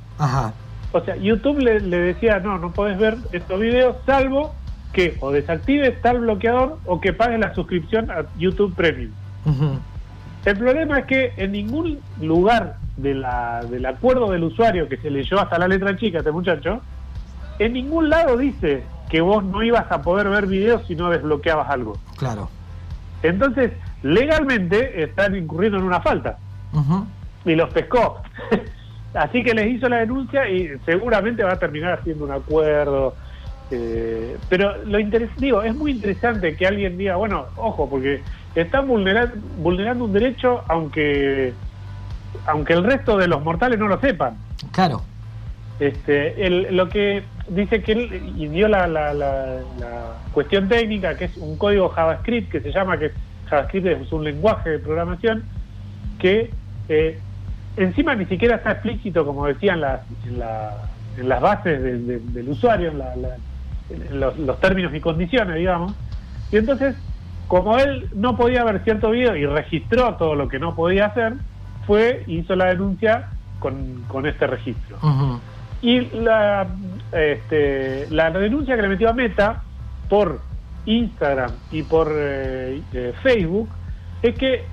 O 0.92 1.00
sea, 1.00 1.16
YouTube 1.16 1.58
le, 1.58 1.80
le 1.80 1.96
decía, 1.98 2.38
no, 2.38 2.58
no 2.58 2.70
podés 2.72 2.98
ver 2.98 3.16
estos 3.32 3.58
videos 3.58 3.96
salvo 4.04 4.54
que 4.94 5.16
o 5.20 5.30
desactives 5.30 6.00
tal 6.00 6.20
bloqueador 6.20 6.78
o 6.86 7.00
que 7.00 7.12
pagues 7.12 7.38
la 7.38 7.54
suscripción 7.54 8.10
a 8.10 8.24
YouTube 8.38 8.74
Premium. 8.74 9.12
El 10.44 10.56
problema 10.56 11.00
es 11.00 11.06
que 11.06 11.32
en 11.36 11.52
ningún 11.52 12.00
lugar 12.20 12.76
de 12.96 13.14
la, 13.14 13.62
del 13.68 13.84
acuerdo 13.84 14.30
del 14.30 14.44
usuario 14.44 14.88
que 14.88 14.96
se 14.96 15.10
leyó 15.10 15.40
hasta 15.40 15.58
la 15.58 15.68
letra 15.68 15.96
chica 15.96 16.18
este 16.18 16.30
muchacho, 16.30 16.80
en 17.58 17.72
ningún 17.72 18.08
lado 18.08 18.36
dice 18.36 18.84
que 19.10 19.20
vos 19.20 19.44
no 19.44 19.62
ibas 19.62 19.90
a 19.90 20.02
poder 20.02 20.28
ver 20.28 20.46
videos 20.46 20.86
si 20.86 20.96
no 20.96 21.10
desbloqueabas 21.10 21.68
algo. 21.68 21.98
Claro. 22.16 22.48
Entonces, 23.22 23.72
legalmente 24.02 25.02
están 25.02 25.34
incurriendo 25.34 25.78
en 25.78 25.84
una 25.84 26.00
falta. 26.00 26.38
Y 27.44 27.54
los 27.54 27.72
pescó. 27.72 28.22
Así 29.14 29.42
que 29.44 29.54
les 29.54 29.68
hizo 29.68 29.88
la 29.88 29.98
denuncia 29.98 30.48
y 30.48 30.76
seguramente 30.84 31.44
va 31.44 31.52
a 31.52 31.58
terminar 31.58 31.98
haciendo 32.00 32.24
un 32.24 32.32
acuerdo 32.32 33.14
eh, 33.70 34.36
pero 34.48 34.84
lo 34.84 34.98
digo, 35.38 35.62
es 35.62 35.74
muy 35.74 35.92
interesante 35.92 36.56
que 36.56 36.66
alguien 36.66 36.98
diga, 36.98 37.16
bueno, 37.16 37.46
ojo, 37.56 37.88
porque 37.88 38.20
están 38.54 38.86
vulnerando, 38.86 39.34
vulnerando 39.58 40.04
un 40.04 40.12
derecho 40.12 40.62
aunque 40.68 41.52
aunque 42.46 42.72
el 42.72 42.84
resto 42.84 43.16
de 43.16 43.28
los 43.28 43.42
mortales 43.42 43.78
no 43.78 43.88
lo 43.88 43.98
sepan. 44.00 44.36
Claro. 44.72 45.02
Este, 45.80 46.50
lo 46.50 46.88
que 46.88 47.24
dice 47.48 47.82
que 47.82 47.92
él 47.92 48.32
y 48.36 48.46
dio 48.48 48.68
la, 48.68 48.86
la, 48.86 49.12
la, 49.12 49.60
cuestión 50.32 50.68
técnica, 50.68 51.16
que 51.16 51.26
es 51.26 51.36
un 51.36 51.56
código 51.56 51.88
JavaScript 51.88 52.50
que 52.50 52.60
se 52.60 52.72
llama, 52.72 52.98
que 52.98 53.12
JavaScript 53.46 53.86
es 53.86 54.12
un 54.12 54.24
lenguaje 54.24 54.70
de 54.70 54.78
programación, 54.78 55.44
que 56.18 56.50
eh, 56.88 57.18
encima 57.76 58.14
ni 58.14 58.26
siquiera 58.26 58.56
está 58.56 58.72
explícito, 58.72 59.24
como 59.24 59.46
decían 59.46 59.80
las, 59.80 60.00
en, 60.26 60.42
en 61.18 61.28
las 61.28 61.40
bases 61.40 61.82
del 61.82 62.48
usuario, 62.48 62.90
en 62.90 62.98
la, 62.98 63.14
los, 64.10 64.60
términos 64.60 64.94
y 64.94 65.00
condiciones, 65.00 65.56
digamos. 65.56 65.94
Y 66.50 66.56
entonces 66.56 66.96
como 67.48 67.78
él 67.78 68.08
no 68.14 68.36
podía 68.36 68.64
ver 68.64 68.82
cierto 68.84 69.10
video 69.10 69.36
y 69.36 69.46
registró 69.46 70.14
todo 70.14 70.34
lo 70.34 70.48
que 70.48 70.58
no 70.58 70.74
podía 70.74 71.06
hacer, 71.06 71.34
fue 71.86 72.24
hizo 72.26 72.56
la 72.56 72.66
denuncia 72.66 73.28
con, 73.58 74.04
con 74.08 74.26
este 74.26 74.46
registro. 74.46 74.98
Y 75.82 76.00
la, 76.16 76.66
este, 77.12 78.06
la 78.10 78.30
denuncia 78.30 78.76
que 78.76 78.82
le 78.82 78.88
metió 78.88 79.10
a 79.10 79.12
Meta 79.12 79.62
por 80.08 80.40
Instagram 80.86 81.50
y 81.70 81.82
por 81.82 82.10
eh, 82.14 82.80
eh, 82.92 83.12
Facebook 83.22 83.68
es 84.22 84.34
que 84.36 84.64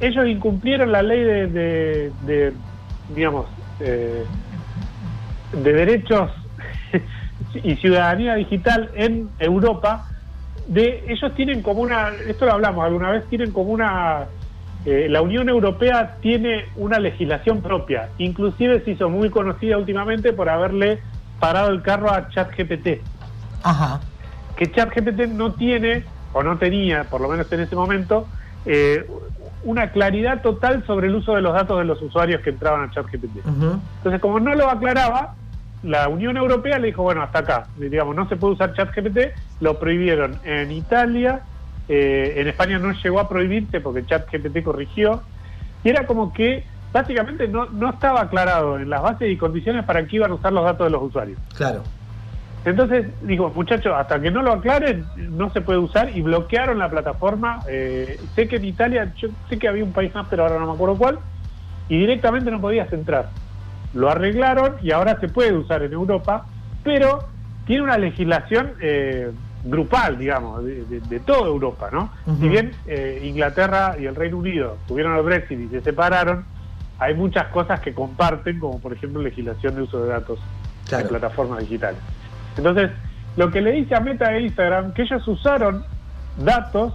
ellos 0.00 0.26
incumplieron 0.26 0.92
la 0.92 1.02
ley 1.02 1.22
de, 1.22 2.12
de, 2.26 2.52
digamos, 3.14 3.46
eh, 3.80 4.24
de 5.52 5.72
derechos 5.72 6.30
y 7.62 7.76
ciudadanía 7.76 8.34
digital 8.34 8.90
en 8.94 9.28
Europa. 9.38 10.08
De 10.66 11.04
ellos 11.08 11.34
tienen 11.34 11.62
como 11.62 11.82
una, 11.82 12.10
esto 12.26 12.46
lo 12.46 12.52
hablamos 12.52 12.84
alguna 12.84 13.10
vez, 13.10 13.24
tienen 13.28 13.52
como 13.52 13.70
una 13.70 14.26
la 14.86 15.22
Unión 15.22 15.48
Europea 15.48 16.16
tiene 16.20 16.66
una 16.76 16.98
legislación 16.98 17.62
propia, 17.62 18.10
inclusive 18.18 18.84
se 18.84 18.90
hizo 18.90 19.08
muy 19.08 19.30
conocida 19.30 19.78
últimamente 19.78 20.34
por 20.34 20.50
haberle 20.50 20.98
parado 21.40 21.70
el 21.70 21.80
carro 21.80 22.12
a 22.12 22.28
ChatGPT. 22.28 23.00
Ajá 23.62 23.98
que 24.56 24.70
ChatGPT 24.70 25.28
no 25.32 25.52
tiene, 25.52 26.04
o 26.32 26.42
no 26.42 26.58
tenía, 26.58 27.04
por 27.04 27.20
lo 27.20 27.28
menos 27.28 27.50
en 27.52 27.60
ese 27.60 27.76
momento, 27.76 28.26
eh, 28.66 29.06
una 29.64 29.90
claridad 29.90 30.42
total 30.42 30.84
sobre 30.86 31.08
el 31.08 31.14
uso 31.14 31.34
de 31.34 31.40
los 31.40 31.54
datos 31.54 31.78
de 31.78 31.84
los 31.84 32.00
usuarios 32.02 32.40
que 32.42 32.50
entraban 32.50 32.88
a 32.88 32.90
ChatGPT. 32.90 33.38
Entonces, 33.46 34.20
como 34.20 34.40
no 34.40 34.54
lo 34.54 34.68
aclaraba, 34.68 35.34
la 35.84 36.08
Unión 36.08 36.36
Europea 36.36 36.78
le 36.78 36.88
dijo, 36.88 37.02
bueno, 37.02 37.22
hasta 37.22 37.40
acá, 37.40 37.66
digamos, 37.76 38.16
no 38.16 38.28
se 38.28 38.36
puede 38.36 38.54
usar 38.54 38.72
ChatGPT, 38.72 39.18
lo 39.60 39.78
prohibieron 39.78 40.38
en 40.44 40.72
Italia, 40.72 41.42
eh, 41.88 42.34
en 42.36 42.48
España 42.48 42.78
no 42.78 42.92
llegó 42.92 43.20
a 43.20 43.28
prohibirse 43.28 43.80
porque 43.80 44.06
ChatGPT 44.06 44.62
corrigió, 44.62 45.22
y 45.82 45.90
era 45.90 46.06
como 46.06 46.32
que 46.32 46.64
básicamente 46.92 47.48
no, 47.48 47.66
no 47.66 47.90
estaba 47.90 48.22
aclarado 48.22 48.78
en 48.78 48.88
las 48.88 49.02
bases 49.02 49.30
y 49.30 49.36
condiciones 49.36 49.84
para 49.84 50.06
qué 50.06 50.16
iban 50.16 50.30
a 50.30 50.34
usar 50.34 50.52
los 50.52 50.64
datos 50.64 50.86
de 50.86 50.90
los 50.90 51.02
usuarios. 51.02 51.38
Claro. 51.54 51.82
Entonces, 52.64 53.06
digo, 53.20 53.52
muchachos, 53.54 53.92
hasta 53.94 54.18
que 54.20 54.30
no 54.30 54.40
lo 54.40 54.52
aclaren, 54.52 55.04
no 55.16 55.52
se 55.52 55.60
puede 55.60 55.78
usar 55.78 56.16
y 56.16 56.22
bloquearon 56.22 56.78
la 56.78 56.88
plataforma. 56.88 57.60
Eh, 57.68 58.18
sé 58.34 58.48
que 58.48 58.56
en 58.56 58.64
Italia, 58.64 59.12
yo 59.16 59.28
sé 59.50 59.58
que 59.58 59.68
había 59.68 59.84
un 59.84 59.92
país 59.92 60.14
más, 60.14 60.26
pero 60.30 60.44
ahora 60.44 60.58
no 60.58 60.68
me 60.68 60.72
acuerdo 60.72 60.96
cuál, 60.96 61.18
y 61.90 61.98
directamente 61.98 62.50
no 62.50 62.62
podías 62.62 62.90
entrar. 62.90 63.28
Lo 63.94 64.10
arreglaron 64.10 64.76
y 64.82 64.90
ahora 64.90 65.18
se 65.20 65.28
puede 65.28 65.52
usar 65.52 65.82
en 65.82 65.92
Europa, 65.92 66.46
pero 66.82 67.20
tiene 67.66 67.82
una 67.82 67.96
legislación 67.96 68.72
eh, 68.80 69.30
grupal, 69.64 70.18
digamos, 70.18 70.64
de, 70.64 71.20
toda 71.20 71.46
Europa, 71.46 71.88
¿no? 71.90 72.10
Si 72.38 72.48
bien 72.48 72.72
eh, 72.86 73.22
Inglaterra 73.24 73.96
y 73.98 74.04
el 74.04 74.14
Reino 74.14 74.36
Unido 74.36 74.76
tuvieron 74.86 75.16
el 75.16 75.22
Brexit 75.22 75.58
y 75.58 75.68
se 75.68 75.80
separaron, 75.80 76.44
hay 76.98 77.14
muchas 77.14 77.46
cosas 77.46 77.80
que 77.80 77.94
comparten, 77.94 78.58
como 78.58 78.78
por 78.78 78.92
ejemplo 78.92 79.22
legislación 79.22 79.74
de 79.74 79.82
uso 79.82 80.02
de 80.02 80.08
datos 80.10 80.38
en 80.92 81.08
plataformas 81.08 81.60
digitales. 81.60 81.98
Entonces, 82.56 82.90
lo 83.36 83.50
que 83.50 83.60
le 83.60 83.72
dice 83.72 83.94
a 83.94 84.00
Meta 84.00 84.34
e 84.34 84.42
Instagram, 84.42 84.92
que 84.92 85.02
ellos 85.02 85.26
usaron 85.26 85.84
datos, 86.36 86.94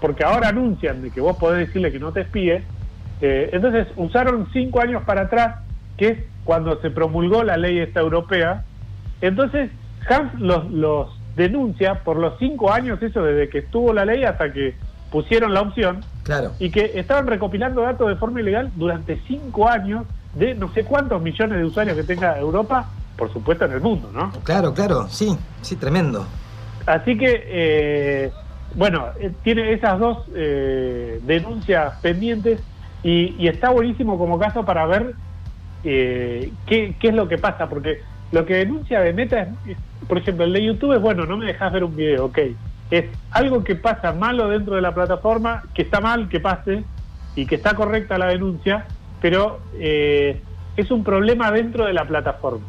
porque 0.00 0.24
ahora 0.24 0.48
anuncian 0.48 1.02
de 1.02 1.10
que 1.10 1.20
vos 1.20 1.36
podés 1.36 1.66
decirle 1.66 1.90
que 1.90 1.98
no 1.98 2.12
te 2.12 2.20
espíe, 2.20 2.62
eh, 3.20 3.50
entonces 3.52 3.88
usaron 3.96 4.48
cinco 4.52 4.80
años 4.80 5.02
para 5.04 5.22
atrás, 5.22 5.56
que 5.96 6.08
es 6.08 6.18
cuando 6.44 6.80
se 6.80 6.90
promulgó 6.90 7.42
la 7.44 7.56
ley 7.56 7.78
esta 7.78 8.00
europea, 8.00 8.64
entonces 9.20 9.70
Hans 10.08 10.40
los, 10.40 10.70
los 10.70 11.08
denuncia 11.36 12.02
por 12.02 12.16
los 12.16 12.38
cinco 12.38 12.72
años, 12.72 13.02
eso 13.02 13.22
desde 13.22 13.48
que 13.48 13.58
estuvo 13.58 13.92
la 13.92 14.04
ley 14.04 14.24
hasta 14.24 14.52
que 14.52 14.74
pusieron 15.10 15.52
la 15.54 15.62
opción, 15.62 16.04
claro. 16.22 16.52
y 16.58 16.70
que 16.70 16.92
estaban 16.94 17.26
recopilando 17.26 17.82
datos 17.82 18.08
de 18.08 18.16
forma 18.16 18.40
ilegal 18.40 18.70
durante 18.76 19.20
cinco 19.26 19.68
años 19.68 20.06
de 20.34 20.54
no 20.54 20.72
sé 20.72 20.84
cuántos 20.84 21.20
millones 21.20 21.58
de 21.58 21.64
usuarios 21.64 21.96
que 21.96 22.04
tenga 22.04 22.38
Europa 22.38 22.88
por 23.20 23.30
supuesto, 23.34 23.66
en 23.66 23.72
el 23.72 23.82
mundo, 23.82 24.10
¿no? 24.10 24.32
Claro, 24.44 24.72
claro, 24.72 25.06
sí, 25.10 25.36
sí, 25.60 25.76
tremendo. 25.76 26.26
Así 26.86 27.18
que, 27.18 27.44
eh, 27.46 28.32
bueno, 28.74 29.08
eh, 29.20 29.30
tiene 29.44 29.74
esas 29.74 29.98
dos 29.98 30.24
eh, 30.34 31.20
denuncias 31.24 31.98
pendientes 32.00 32.62
y, 33.02 33.46
está 33.46 33.68
buenísimo 33.68 34.16
como 34.18 34.38
caso 34.38 34.64
para 34.64 34.86
ver 34.86 35.14
qué, 35.82 36.52
qué, 36.66 36.94
es 37.00 37.14
lo 37.14 37.28
que 37.28 37.38
pasa, 37.38 37.68
porque 37.68 38.00
lo 38.32 38.44
que 38.46 38.54
denuncia 38.54 39.00
de 39.00 39.12
Meta 39.12 39.48
es, 39.66 39.76
por 40.08 40.18
ejemplo, 40.18 40.44
el 40.44 40.52
de 40.52 40.64
YouTube 40.64 40.94
es, 40.94 41.00
bueno, 41.00 41.26
no 41.26 41.36
me 41.36 41.46
dejas 41.46 41.72
ver 41.72 41.84
un 41.84 41.96
video, 41.96 42.26
ok. 42.26 42.38
Es 42.90 43.06
algo 43.30 43.62
que 43.62 43.76
pasa 43.76 44.12
malo 44.12 44.48
dentro 44.48 44.74
de 44.74 44.82
la 44.82 44.94
plataforma, 44.94 45.62
que 45.74 45.82
está 45.82 46.00
mal 46.00 46.28
que 46.28 46.40
pase 46.40 46.84
y 47.36 47.46
que 47.46 47.54
está 47.54 47.74
correcta 47.74 48.18
la 48.18 48.26
denuncia, 48.26 48.86
pero 49.20 49.60
es 49.78 50.90
un 50.90 51.04
problema 51.04 51.52
dentro 51.52 51.86
de 51.86 51.92
la 51.92 52.04
plataforma. 52.04 52.66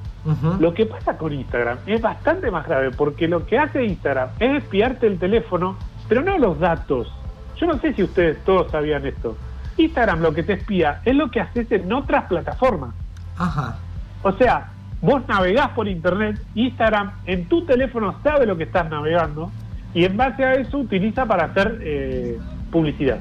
Lo 0.59 0.73
que 0.73 0.85
pasa 0.85 1.17
con 1.17 1.33
Instagram 1.33 1.79
es 1.87 1.99
bastante 1.99 2.51
más 2.51 2.67
grave 2.67 2.91
porque 2.91 3.27
lo 3.27 3.45
que 3.47 3.57
hace 3.57 3.83
Instagram 3.83 4.29
es 4.39 4.63
espiarte 4.63 5.07
el 5.07 5.17
teléfono, 5.17 5.77
pero 6.07 6.21
no 6.21 6.37
los 6.37 6.59
datos. 6.59 7.11
Yo 7.57 7.65
no 7.65 7.79
sé 7.79 7.93
si 7.93 8.03
ustedes 8.03 8.37
todos 8.43 8.71
sabían 8.71 9.05
esto. 9.05 9.35
Instagram 9.77 10.21
lo 10.21 10.33
que 10.33 10.43
te 10.43 10.53
espía 10.53 11.01
es 11.05 11.15
lo 11.15 11.31
que 11.31 11.41
haces 11.41 11.71
en 11.71 11.91
otras 11.91 12.25
plataformas. 12.25 12.93
Ajá. 13.43 13.77
O 14.23 14.31
sea, 14.33 14.71
vos 15.01 15.21
navegás 15.27 15.69
por 15.69 15.87
internet, 15.87 16.41
Instagram 16.55 17.11
en 17.25 17.47
tu 17.47 17.65
teléfono 17.65 18.15
sabe 18.23 18.45
lo 18.45 18.57
que 18.57 18.63
estás 18.63 18.89
navegando 18.89 19.51
y 19.93 20.05
en 20.05 20.15
base 20.15 20.45
a 20.45 20.53
eso 20.53 20.77
utiliza 20.77 21.25
para 21.25 21.45
hacer 21.45 21.79
eh, 21.81 22.39
publicidad. 22.71 23.19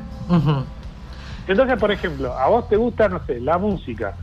Entonces, 1.49 1.79
por 1.79 1.91
ejemplo, 1.91 2.37
a 2.37 2.49
vos 2.49 2.69
te 2.69 2.77
gusta, 2.77 3.09
no 3.09 3.21
sé, 3.27 3.41
la 3.41 3.59
música 3.59 4.15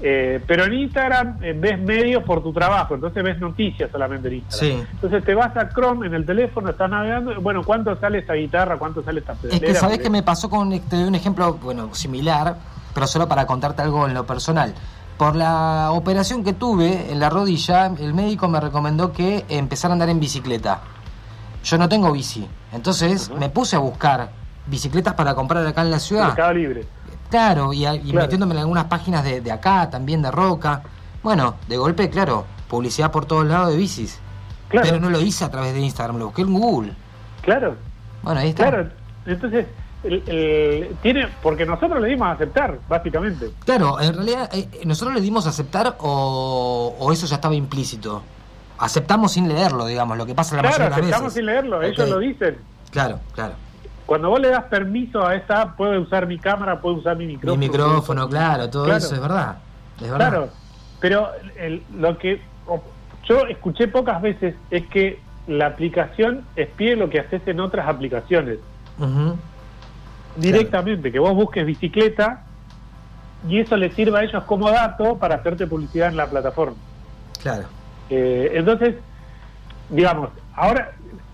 eh, 0.00 0.40
pero 0.46 0.64
en 0.64 0.74
Instagram 0.74 1.38
eh, 1.42 1.56
ves 1.58 1.78
medios 1.80 2.22
por 2.22 2.40
tu 2.40 2.52
trabajo, 2.52 2.94
entonces 2.94 3.22
ves 3.22 3.38
noticias 3.40 3.90
solamente 3.90 4.28
en 4.28 4.34
Instagram. 4.34 4.86
Entonces 4.92 5.24
te 5.24 5.34
vas 5.34 5.56
a 5.56 5.68
Chrome 5.70 6.06
en 6.06 6.14
el 6.14 6.24
teléfono, 6.24 6.70
estás 6.70 6.88
navegando, 6.88 7.40
bueno, 7.40 7.64
¿cuánto 7.64 7.96
sale 7.98 8.18
esta 8.18 8.34
guitarra? 8.34 8.78
¿Cuánto 8.78 9.02
sale 9.02 9.20
esta 9.20 9.34
pedalera? 9.34 9.66
Es 9.66 9.72
que 9.72 9.78
sabés 9.78 9.98
que 9.98 10.10
me 10.10 10.22
pasó 10.22 10.48
con 10.48 10.70
te 10.70 10.96
doy 10.96 11.04
un 11.04 11.16
ejemplo, 11.16 11.54
bueno, 11.54 11.92
similar, 11.94 12.56
pero 12.94 13.08
solo 13.08 13.26
para 13.26 13.44
contarte 13.46 13.82
algo 13.82 14.06
en 14.06 14.14
lo 14.14 14.24
personal. 14.24 14.72
Por 15.18 15.34
la 15.34 15.90
operación 15.90 16.44
que 16.44 16.52
tuve 16.52 17.10
en 17.10 17.18
la 17.18 17.28
rodilla, 17.28 17.86
el 17.86 18.14
médico 18.14 18.46
me 18.46 18.60
recomendó 18.60 19.12
que 19.12 19.44
empezara 19.48 19.90
a 19.90 19.94
andar 19.94 20.08
en 20.10 20.20
bicicleta. 20.20 20.80
Yo 21.64 21.76
no 21.76 21.88
tengo 21.88 22.12
bici, 22.12 22.46
entonces 22.72 23.28
me 23.30 23.48
puse 23.48 23.74
a 23.74 23.80
buscar 23.80 24.30
bicicletas 24.66 25.14
para 25.14 25.34
comprar 25.34 25.66
acá 25.66 25.82
en 25.82 25.90
la 25.90 25.98
ciudad. 25.98 26.28
Mercado 26.28 26.54
Libre. 26.54 26.86
Claro, 27.30 27.72
y, 27.72 27.84
metiéndome 28.12 28.54
en 28.54 28.60
algunas 28.60 28.84
páginas 28.84 29.24
de, 29.24 29.50
acá, 29.50 29.90
también 29.90 30.22
de 30.22 30.30
Roca. 30.30 30.82
Bueno, 31.22 31.56
de 31.66 31.76
golpe, 31.76 32.08
claro, 32.08 32.46
publicidad 32.68 33.10
por 33.10 33.26
todos 33.26 33.44
lados 33.44 33.70
de 33.70 33.76
bicis. 33.76 34.20
Pero 34.70 35.00
no 35.00 35.10
lo 35.10 35.20
hice 35.20 35.44
a 35.44 35.50
través 35.50 35.74
de 35.74 35.80
Instagram, 35.80 36.18
lo 36.18 36.26
busqué 36.26 36.42
en 36.42 36.54
Google. 36.54 36.92
Claro. 37.42 37.74
Bueno, 38.22 38.40
ahí 38.40 38.50
está. 38.50 38.68
Claro, 38.68 38.88
entonces, 39.26 39.66
tiene 40.02 41.28
porque 41.42 41.66
nosotros 41.66 42.00
le 42.00 42.08
dimos 42.08 42.28
a 42.28 42.32
aceptar, 42.32 42.78
básicamente. 42.88 43.50
Claro, 43.64 44.00
en 44.00 44.14
realidad, 44.14 44.48
eh, 44.52 44.68
¿nosotros 44.84 45.14
le 45.14 45.20
dimos 45.20 45.46
a 45.46 45.50
aceptar 45.50 45.96
o, 45.98 47.10
eso 47.12 47.26
ya 47.26 47.36
estaba 47.36 47.54
implícito? 47.54 48.22
Aceptamos 48.78 49.32
sin 49.32 49.48
leerlo, 49.48 49.86
digamos, 49.86 50.16
lo 50.16 50.24
que 50.24 50.34
pasa 50.34 50.54
la 50.56 50.62
claro, 50.62 50.78
mayoría 50.78 50.94
de 50.94 51.00
las 51.00 51.10
aceptamos 51.10 51.32
sin 51.32 51.46
leerlo, 51.46 51.82
ellos 51.82 52.08
lo 52.08 52.18
dicen. 52.18 52.58
Claro, 52.90 53.18
claro. 53.34 53.54
Cuando 54.06 54.30
vos 54.30 54.40
le 54.40 54.48
das 54.48 54.64
permiso 54.64 55.26
a 55.26 55.34
esta 55.34 55.62
app, 55.62 55.76
puede 55.76 55.98
usar 55.98 56.26
mi 56.26 56.38
cámara, 56.38 56.80
puede 56.80 56.96
usar 56.96 57.16
mi 57.16 57.26
micrófono. 57.26 57.60
Mi 57.60 57.68
micrófono, 57.68 58.28
claro, 58.28 58.70
todo 58.70 58.94
eso 58.94 59.14
es 59.14 59.20
verdad, 59.20 59.58
Claro, 59.98 60.48
pero 61.00 61.28
lo 61.96 62.16
que 62.16 62.40
yo 63.28 63.46
escuché 63.46 63.88
pocas 63.88 64.22
veces 64.22 64.54
es 64.70 64.86
que 64.86 65.20
la 65.48 65.66
aplicación 65.66 66.44
espíe 66.56 66.94
lo 66.94 67.10
que 67.10 67.20
haces 67.20 67.42
en 67.46 67.60
otras 67.60 67.88
aplicaciones. 67.88 68.58
Directamente, 70.38 71.12
que 71.12 71.18
vos 71.18 71.34
busques 71.34 71.66
bicicleta 71.66 72.44
y 73.48 73.60
eso 73.60 73.76
le 73.76 73.90
sirva 73.90 74.20
a 74.20 74.24
ellos 74.24 74.44
como 74.44 74.70
dato 74.70 75.16
para 75.16 75.36
hacerte 75.36 75.66
publicidad 75.66 76.08
en 76.08 76.16
la 76.16 76.28
plataforma. 76.28 76.76
Claro. 77.42 77.66
Eh, 78.10 78.52
entonces, 78.54 78.96
digamos, 79.90 80.30
ahora 80.54 80.92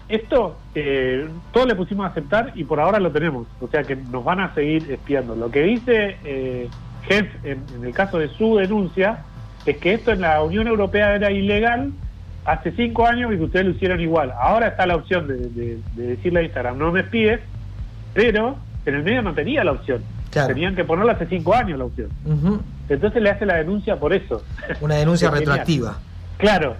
esto 0.09 0.57
eh, 0.75 1.29
todo 1.53 1.67
le 1.67 1.75
pusimos 1.75 2.05
a 2.05 2.11
aceptar 2.11 2.53
y 2.55 2.65
por 2.65 2.81
ahora 2.81 2.99
lo 2.99 3.11
tenemos. 3.11 3.47
O 3.61 3.69
sea 3.69 3.83
que 3.83 3.97
nos 3.97 4.25
van 4.25 4.41
a 4.41 4.55
seguir 4.55 4.91
espiando. 4.91 5.35
Lo 5.35 5.51
que 5.51 5.63
dice 5.63 6.17
eh, 6.25 6.69
Jeff 7.09 7.27
en, 7.45 7.65
el 7.83 7.95
caso 7.95 8.19
de 8.19 8.29
su 8.29 8.57
denuncia 8.57 9.25
es 9.65 9.79
que 9.79 9.95
esto 9.95 10.13
en 10.13 10.21
la 10.21 10.43
Unión 10.43 10.67
Europea 10.67 11.15
era 11.15 11.31
ilegal 11.31 11.93
hace 12.45 12.73
cinco 12.73 13.07
años 13.07 13.33
y 13.33 13.39
que 13.39 13.45
ustedes 13.45 13.67
lo 13.67 13.73
hicieron 13.73 14.01
igual. 14.01 14.33
Ahora 14.39 14.69
está 14.69 14.87
la 14.87 14.97
opción 14.97 15.27
de, 15.27 15.79
decirle 15.95 16.41
a 16.41 16.43
Instagram, 16.43 16.77
no 16.77 16.93
me 16.93 17.01
espies, 17.01 17.41
pero 18.13 18.57
en 18.87 18.95
el 18.95 19.03
medio 19.03 19.23
no 19.23 19.35
tenía 19.35 19.65
la 19.65 19.73
opción. 19.73 20.03
Tenían 20.31 20.75
que 20.75 20.85
ponerla 20.85 21.13
hace 21.13 21.27
cinco 21.27 21.55
años 21.55 21.79
la 21.79 21.85
opción. 21.85 22.09
Entonces 22.89 23.23
le 23.23 23.31
hace 23.31 23.47
la 23.47 23.57
denuncia 23.57 23.97
por 23.97 24.13
eso. 24.13 24.43
Una 24.81 24.97
denuncia 24.97 25.31
retroactiva. 25.33 25.99
Claro, 26.37 26.77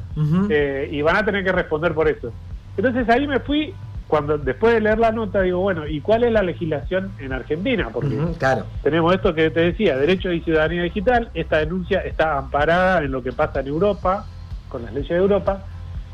eh, 0.51 0.89
y 0.91 1.01
van 1.03 1.17
a 1.17 1.25
tener 1.25 1.45
que 1.45 1.53
responder 1.53 1.95
por 1.95 2.09
eso. 2.09 2.33
Entonces 2.77 3.09
ahí 3.09 3.27
me 3.27 3.39
fui 3.41 3.73
cuando 4.07 4.37
después 4.37 4.75
de 4.75 4.81
leer 4.81 4.99
la 4.99 5.13
nota 5.13 5.41
digo, 5.41 5.61
bueno, 5.61 5.87
¿y 5.87 6.01
cuál 6.01 6.25
es 6.25 6.33
la 6.33 6.43
legislación 6.43 7.13
en 7.19 7.33
Argentina? 7.33 7.89
Porque 7.93 8.17
claro. 8.39 8.67
tenemos 8.83 9.15
esto 9.15 9.35
que 9.35 9.51
te 9.51 9.61
decía, 9.61 9.97
derecho 9.97 10.31
y 10.33 10.41
ciudadanía 10.41 10.83
digital, 10.83 11.31
esta 11.35 11.59
denuncia 11.59 12.01
está 12.01 12.39
amparada 12.39 13.03
en 13.03 13.13
lo 13.13 13.23
que 13.23 13.33
pasa 13.33 13.61
en 13.61 13.69
Europa, 13.69 14.27
con 14.69 14.83
las 14.83 14.93
leyes 14.93 15.09
de 15.09 15.17
Europa, 15.17 15.65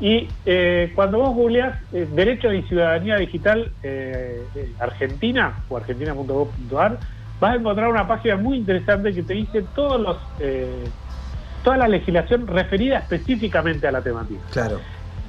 y 0.01 0.27
eh, 0.47 0.91
cuando 0.95 1.19
vos 1.19 1.35
googleás 1.35 1.77
eh, 1.93 2.07
derecho 2.11 2.51
y 2.51 2.63
ciudadanía 2.63 3.17
digital 3.17 3.71
eh, 3.83 4.41
Argentina 4.79 5.63
o 5.69 5.77
argentina.gov.ar, 5.77 6.97
vas 7.39 7.51
a 7.51 7.55
encontrar 7.55 7.87
una 7.87 8.07
página 8.07 8.35
muy 8.35 8.57
interesante 8.57 9.13
que 9.13 9.21
te 9.21 9.35
dice 9.35 9.63
todos 9.75 10.01
los 10.01 10.17
toda 11.63 11.77
la 11.77 11.87
legislación 11.87 12.47
referida 12.47 12.97
específicamente 12.97 13.87
a 13.87 13.91
la 13.91 14.01
temática. 14.01 14.41
Claro. 14.51 14.79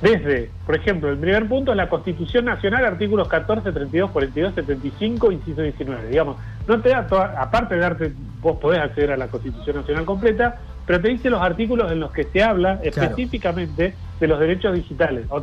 Desde, 0.01 0.51
por 0.65 0.75
ejemplo, 0.75 1.11
el 1.11 1.19
primer 1.19 1.47
punto 1.47 1.71
es 1.71 1.77
la 1.77 1.91
Constitución 1.91 2.47
Nacional, 2.47 2.85
artículos 2.87 3.29
14, 3.29 3.71
32, 3.71 4.11
42, 4.11 4.55
75, 4.55 5.31
inciso 5.31 5.63
19. 5.63 6.09
Digamos, 6.09 6.39
no 6.67 6.81
te 6.81 6.89
da 6.89 7.07
toda, 7.07 7.41
aparte 7.41 7.75
de 7.75 7.81
darte, 7.83 8.13
vos 8.41 8.59
podés 8.59 8.81
acceder 8.81 9.13
a 9.13 9.17
la 9.19 9.29
Constitución 9.29 9.77
Nacional 9.77 10.05
completa, 10.05 10.59
pero 10.87 11.01
te 11.01 11.09
dice 11.09 11.31
los 11.31 11.41
artículos 11.43 11.91
en 11.93 12.01
los 12.01 12.13
que 12.13 12.25
se 12.25 12.43
habla 12.43 12.81
específicamente 12.83 13.97
de 14.19 14.27
los 14.29 14.39
derechos 14.41 14.75
digitales. 14.75 15.27
O- 15.29 15.41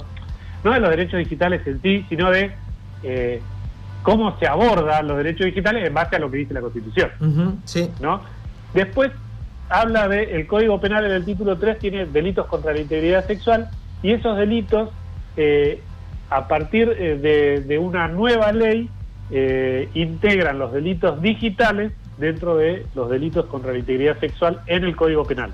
no 0.63 0.74
de 0.74 0.79
los 0.79 0.89
derechos 0.89 1.19
digitales 1.19 1.62
en 1.65 1.81
sí, 1.81 2.05
sino 2.10 2.29
de 2.31 2.53
eh, 3.03 3.41
cómo 4.01 4.38
se 4.39 4.48
abordan 4.48 5.08
los 5.08 5.17
derechos 5.17 5.46
digitales 5.46 5.88
en 5.88 5.93
base 5.93 6.15
a 6.17 6.19
lo 6.19 6.29
que 6.29 6.38
dice 6.38 6.53
la 6.53 6.62
Constitución. 6.62 7.12
Sí. 7.65 7.89
¿no? 8.01 8.24
Después 8.74 9.12
habla 9.69 10.08
de 10.08 10.24
el 10.36 10.48
Código 10.48 10.79
Penal 10.81 11.05
en 11.05 11.12
el 11.12 11.25
título 11.25 11.58
3 11.58 11.79
tiene 11.79 12.05
delitos 12.08 12.48
contra 12.48 12.74
la 12.74 12.79
integridad 12.79 13.25
sexual 13.27 13.69
y 14.01 14.12
esos 14.13 14.38
delitos 14.38 14.89
eh, 15.38 15.84
a 16.29 16.48
partir 16.48 16.89
eh, 17.00 17.17
de, 17.17 17.62
de 17.62 17.77
una 17.77 18.08
nueva 18.08 18.51
ley 18.51 18.89
eh, 19.29 19.89
integran 19.93 20.58
los 20.60 20.74
delitos 20.74 21.22
digitales 21.22 21.93
dentro 22.19 22.57
de 22.57 22.85
los 22.95 23.09
delitos 23.09 23.45
contra 23.45 23.71
la 23.71 23.79
integridad 23.79 24.19
sexual 24.19 24.61
en 24.67 24.83
el 24.83 24.95
Código 24.95 25.23
Penal. 25.25 25.53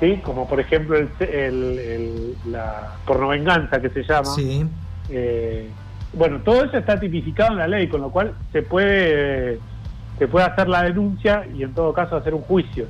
¿sí? 0.00 0.20
Como 0.24 0.48
por 0.48 0.60
ejemplo 0.60 0.96
el, 0.96 1.08
el- 1.20 1.78
el- 1.78 2.34
la 2.52 2.94
pornovenganza 3.06 3.80
que 3.80 3.90
se 3.90 4.02
llama. 4.02 4.24
Sí. 4.34 4.64
Eh, 5.10 5.68
bueno, 6.12 6.38
todo 6.44 6.64
eso 6.64 6.78
está 6.78 6.98
tipificado 6.98 7.52
en 7.52 7.58
la 7.58 7.66
ley, 7.68 7.88
con 7.88 8.00
lo 8.00 8.10
cual 8.10 8.32
se 8.52 8.62
puede 8.62 9.58
se 10.18 10.26
puede 10.26 10.46
hacer 10.46 10.68
la 10.68 10.82
denuncia 10.82 11.46
y 11.54 11.62
en 11.62 11.72
todo 11.74 11.92
caso 11.92 12.16
hacer 12.16 12.34
un 12.34 12.40
juicio. 12.42 12.86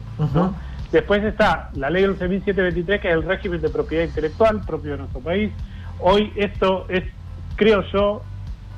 Después 0.90 1.22
está 1.22 1.68
la 1.74 1.90
ley 1.90 2.04
11.723, 2.04 3.00
que 3.00 3.08
es 3.08 3.14
el 3.14 3.22
régimen 3.22 3.60
de 3.60 3.68
propiedad 3.68 4.04
intelectual 4.04 4.62
propio 4.62 4.92
de 4.92 4.98
nuestro 4.98 5.20
país. 5.20 5.52
Hoy 6.00 6.32
esto 6.36 6.86
es, 6.88 7.04
creo 7.56 7.82
yo, 7.92 8.22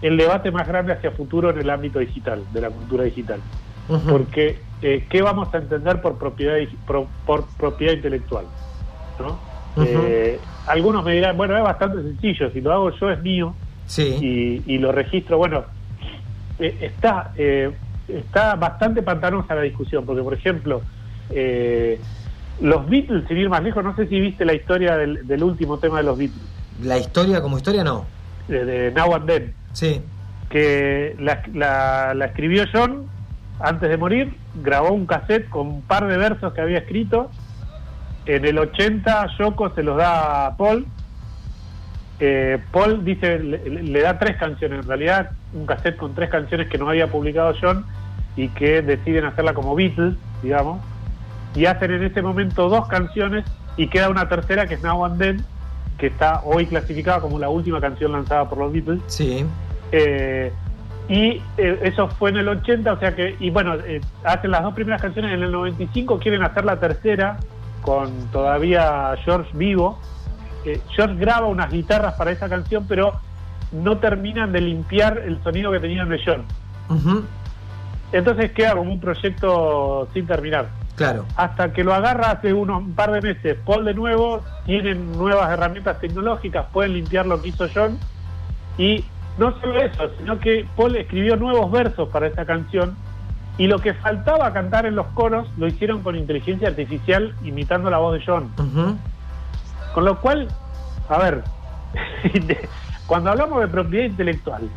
el 0.03 0.17
debate 0.17 0.51
más 0.51 0.67
grande 0.67 0.93
hacia 0.93 1.11
futuro 1.11 1.51
en 1.51 1.59
el 1.59 1.69
ámbito 1.71 1.99
digital, 1.99 2.43
de 2.53 2.61
la 2.61 2.71
cultura 2.71 3.05
digital. 3.05 3.41
Porque, 4.09 4.59
eh, 4.83 5.05
¿qué 5.11 5.21
vamos 5.21 5.53
a 5.53 5.59
entender 5.59 6.01
por 6.01 6.17
propiedad, 6.17 6.57
por 7.27 7.45
propiedad 7.59 7.93
intelectual? 7.93 8.45
Eh, 9.77 10.39
algunos 10.67 11.05
me 11.05 11.13
dirán, 11.13 11.37
bueno, 11.37 11.57
es 11.57 11.63
bastante 11.63 12.03
sencillo, 12.03 12.51
si 12.53 12.61
lo 12.61 12.73
hago 12.73 12.91
yo 12.99 13.11
es 13.11 13.21
mío, 13.23 13.55
Sí. 13.87 14.63
y, 14.67 14.75
y 14.75 14.79
lo 14.79 14.93
registro. 14.93 15.39
Bueno, 15.39 15.65
eh, 16.61 16.77
está 16.81 17.33
está 18.07 18.55
bastante 18.55 19.03
pantanosa 19.03 19.55
la 19.57 19.63
discusión, 19.63 20.05
porque 20.07 20.23
por 20.23 20.35
ejemplo, 20.35 20.83
los 22.61 22.89
Beatles, 22.89 23.25
sin 23.29 23.37
ir 23.39 23.49
más 23.49 23.63
lejos, 23.63 23.83
no 23.83 23.95
sé 23.97 24.07
si 24.07 24.21
viste 24.21 24.45
la 24.45 24.53
historia 24.55 24.97
del, 24.97 25.27
del 25.27 25.43
último 25.43 25.79
tema 25.79 25.99
de 25.99 26.05
los 26.05 26.17
Beatles, 26.19 26.43
La 26.83 26.99
historia 26.99 27.41
como 27.41 27.57
historia 27.57 27.83
no. 27.85 28.05
de, 28.49 28.65
de 28.65 28.91
Now 28.93 29.15
and 29.15 29.27
Then, 29.27 29.55
Sí. 29.73 30.03
que 30.49 31.15
la, 31.21 31.43
la- 31.55 32.13
la 32.15 32.25
escribió 32.27 32.65
John 32.73 33.07
antes 33.61 33.89
de 33.89 33.97
morir, 33.97 34.35
grabó 34.63 34.91
un 34.91 35.07
cassette 35.07 35.49
con 35.49 35.67
un 35.69 35.83
par 35.83 36.07
de 36.09 36.17
versos 36.17 36.53
que 36.55 36.61
había 36.61 36.79
escrito. 36.79 37.31
En 38.27 38.45
el 38.45 38.59
80 38.59 39.29
Yoko 39.39 39.73
se 39.75 39.83
los 39.83 39.97
da 39.97 40.47
a 40.47 40.57
Paul. 40.57 40.87
Eh, 42.19 42.59
Paul 42.71 43.05
dice, 43.05 43.39
le, 43.39 43.59
le 43.83 44.01
da 44.01 44.19
tres 44.19 44.37
canciones, 44.37 44.81
en 44.81 44.89
realidad 44.89 45.31
un 45.55 45.67
cassette 45.67 45.97
con 45.97 46.15
tres 46.15 46.29
canciones 46.31 46.69
que 46.69 46.77
no 46.79 46.89
había 46.89 47.07
publicado 47.11 47.55
John 47.61 47.85
y 48.37 48.49
que 48.49 48.83
deciden 48.83 49.25
hacerla 49.25 49.55
como 49.55 49.75
Beatles, 49.75 50.15
digamos, 50.43 50.81
y 51.55 51.65
hacen 51.67 51.93
en 51.93 52.05
ese 52.05 52.21
momento 52.23 52.69
dos 52.69 52.87
canciones 52.89 53.45
y 53.77 53.87
queda 53.89 54.11
una 54.11 54.29
tercera 54.29 54.67
que 54.67 54.75
es 54.75 54.83
Now 54.83 55.05
and 55.07 55.19
Then, 55.19 55.45
que 55.99 56.09
está 56.09 56.43
hoy 56.45 56.67
clasificada 56.67 57.21
como 57.21 57.39
la 57.39 57.49
última 57.49 57.81
canción 57.81 58.13
lanzada 58.13 58.49
por 58.49 58.59
los 58.59 58.73
Beatles. 58.73 59.01
Sí. 59.07 59.47
Eh, 59.93 60.53
y 61.09 61.43
eh, 61.57 61.81
eso 61.83 62.09
fue 62.09 62.31
en 62.31 62.37
el 62.39 62.49
80, 62.49 62.93
o 62.93 62.99
sea 62.99 63.15
que, 63.15 63.37
y 63.41 63.51
bueno, 63.51 63.75
eh, 63.75 64.01
hacen 64.25 64.51
las 64.51 64.63
dos 64.63 64.75
primeras 64.75 65.03
canciones 65.03 65.33
en 65.33 65.43
el 65.43 65.51
95, 65.51 66.19
quieren 66.19 66.43
hacer 66.43 66.65
la 66.65 66.79
tercera 66.79 67.39
con 67.83 68.31
todavía 68.31 69.15
George 69.25 69.51
vivo. 69.55 69.99
George 70.95 71.17
graba 71.17 71.47
unas 71.47 71.73
guitarras 71.73 72.15
para 72.15 72.31
esa 72.31 72.49
canción, 72.49 72.85
pero 72.87 73.19
no 73.73 73.99
terminan 73.99 74.53
de 74.53 74.61
limpiar 74.61 75.19
el 75.19 75.43
sonido 75.43 75.73
que 75.73 75.81
tenían 75.81 76.09
de 76.09 76.21
John. 76.25 76.45
Ujú. 76.91 77.25
Entonces 78.13 78.53
queda 78.53 78.75
como 78.75 78.93
un 78.93 79.01
proyecto 79.01 80.09
sin 80.13 80.27
terminar. 80.27 80.69
Claro. 80.97 81.25
Hasta 81.37 81.73
que 81.73 81.83
lo 81.83 81.95
agarra 81.95 82.33
hace 82.33 82.53
unos 82.53 82.83
un 82.83 82.95
par 82.95 83.11
de 83.13 83.23
meses 83.23 83.57
Paul 83.65 83.87
de 83.87 83.95
nuevo, 83.95 84.43
tienen 84.67 85.13
nuevas 85.13 85.51
herramientas 85.51 85.99
tecnológicas, 85.99 86.67
pueden 86.73 86.93
limpiar 86.93 87.27
lo 87.27 87.41
que 87.41 87.49
hizo 87.49 87.67
John. 87.73 87.99
Y 88.77 89.05
no 89.39 89.59
solo 89.61 89.81
eso, 89.81 90.11
sino 90.19 90.39
que 90.39 90.67
Paul 90.77 90.97
escribió 90.97 91.37
nuevos 91.37 91.71
versos 91.71 92.09
para 92.09 92.27
esa 92.27 92.45
canción. 92.45 92.97
Y 93.59 93.67
lo 93.67 93.79
que 93.79 93.93
faltaba 93.95 94.53
cantar 94.53 94.87
en 94.87 94.97
los 94.97 95.07
coros 95.09 95.47
lo 95.59 95.67
hicieron 95.67 96.03
con 96.03 96.17
inteligencia 96.17 96.69
artificial 96.69 97.35
imitando 97.45 97.91
la 97.91 97.99
voz 97.99 98.19
de 98.19 98.25
John. 98.25 98.51
Con 99.93 100.05
lo 100.05 100.19
cual, 100.21 100.49
a 101.09 101.19
ver, 101.19 101.43
cuando 103.07 103.31
hablamos 103.31 103.61
de 103.61 103.69
propiedad 103.69 104.07
intelectual, 104.07 104.69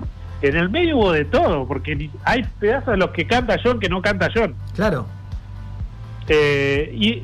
en 0.42 0.58
el 0.58 0.70
medio 0.70 0.98
hubo 0.98 1.12
de 1.14 1.24
todo, 1.24 1.66
porque 1.66 2.10
hay 2.26 2.44
pedazos 2.60 2.88
de 2.88 2.98
los 2.98 3.12
que 3.12 3.26
canta 3.26 3.58
John 3.64 3.80
que 3.80 3.88
no 3.88 4.02
canta 4.02 4.30
John. 4.34 4.56
Claro. 4.76 5.06
Eh, 6.28 6.94
y 6.94 7.22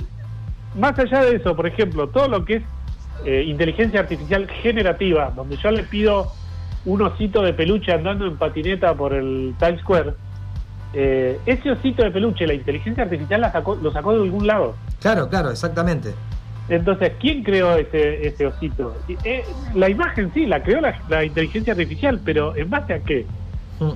más 0.78 0.98
allá 0.98 1.24
de 1.24 1.36
eso, 1.36 1.56
por 1.56 1.68
ejemplo, 1.68 2.08
todo 2.08 2.30
lo 2.30 2.46
que 2.46 2.56
es 2.56 2.64
eh, 3.26 3.44
inteligencia 3.46 4.00
artificial 4.00 4.48
generativa, 4.48 5.32
donde 5.36 5.58
yo 5.58 5.72
le 5.72 5.84
pido 5.84 6.32
un 6.90 7.02
osito 7.04 7.42
de 7.44 7.54
peluche 7.54 7.92
andando 7.92 8.26
en 8.26 8.36
patineta 8.38 8.94
por 8.96 9.14
el 9.14 9.54
Times 9.60 9.82
Square, 9.82 10.14
eh, 10.94 11.40
ese 11.46 11.72
osito 11.72 12.04
de 12.04 12.10
peluche, 12.10 12.48
la 12.48 12.56
inteligencia 12.56 13.04
artificial 13.04 13.42
la 13.42 13.52
sacó, 13.52 13.76
lo 13.76 13.92
sacó 13.92 14.14
de 14.14 14.24
algún 14.24 14.48
lado. 14.48 14.76
Claro, 15.00 15.30
claro, 15.30 15.52
exactamente. 15.52 16.14
Entonces, 16.68 17.14
¿quién 17.20 17.44
creó 17.44 17.76
ese, 17.76 18.28
ese 18.28 18.48
osito? 18.48 18.96
Eh, 19.24 19.44
la 19.76 19.90
imagen 19.90 20.32
sí, 20.34 20.46
la 20.48 20.62
creó 20.64 20.82
la, 20.82 21.00
la 21.10 21.24
inteligencia 21.24 21.74
artificial, 21.74 22.20
pero 22.26 22.56
¿en 22.56 22.70
base 22.70 22.94
a 22.94 23.00
qué? 23.00 23.26
Mm. 23.80 23.92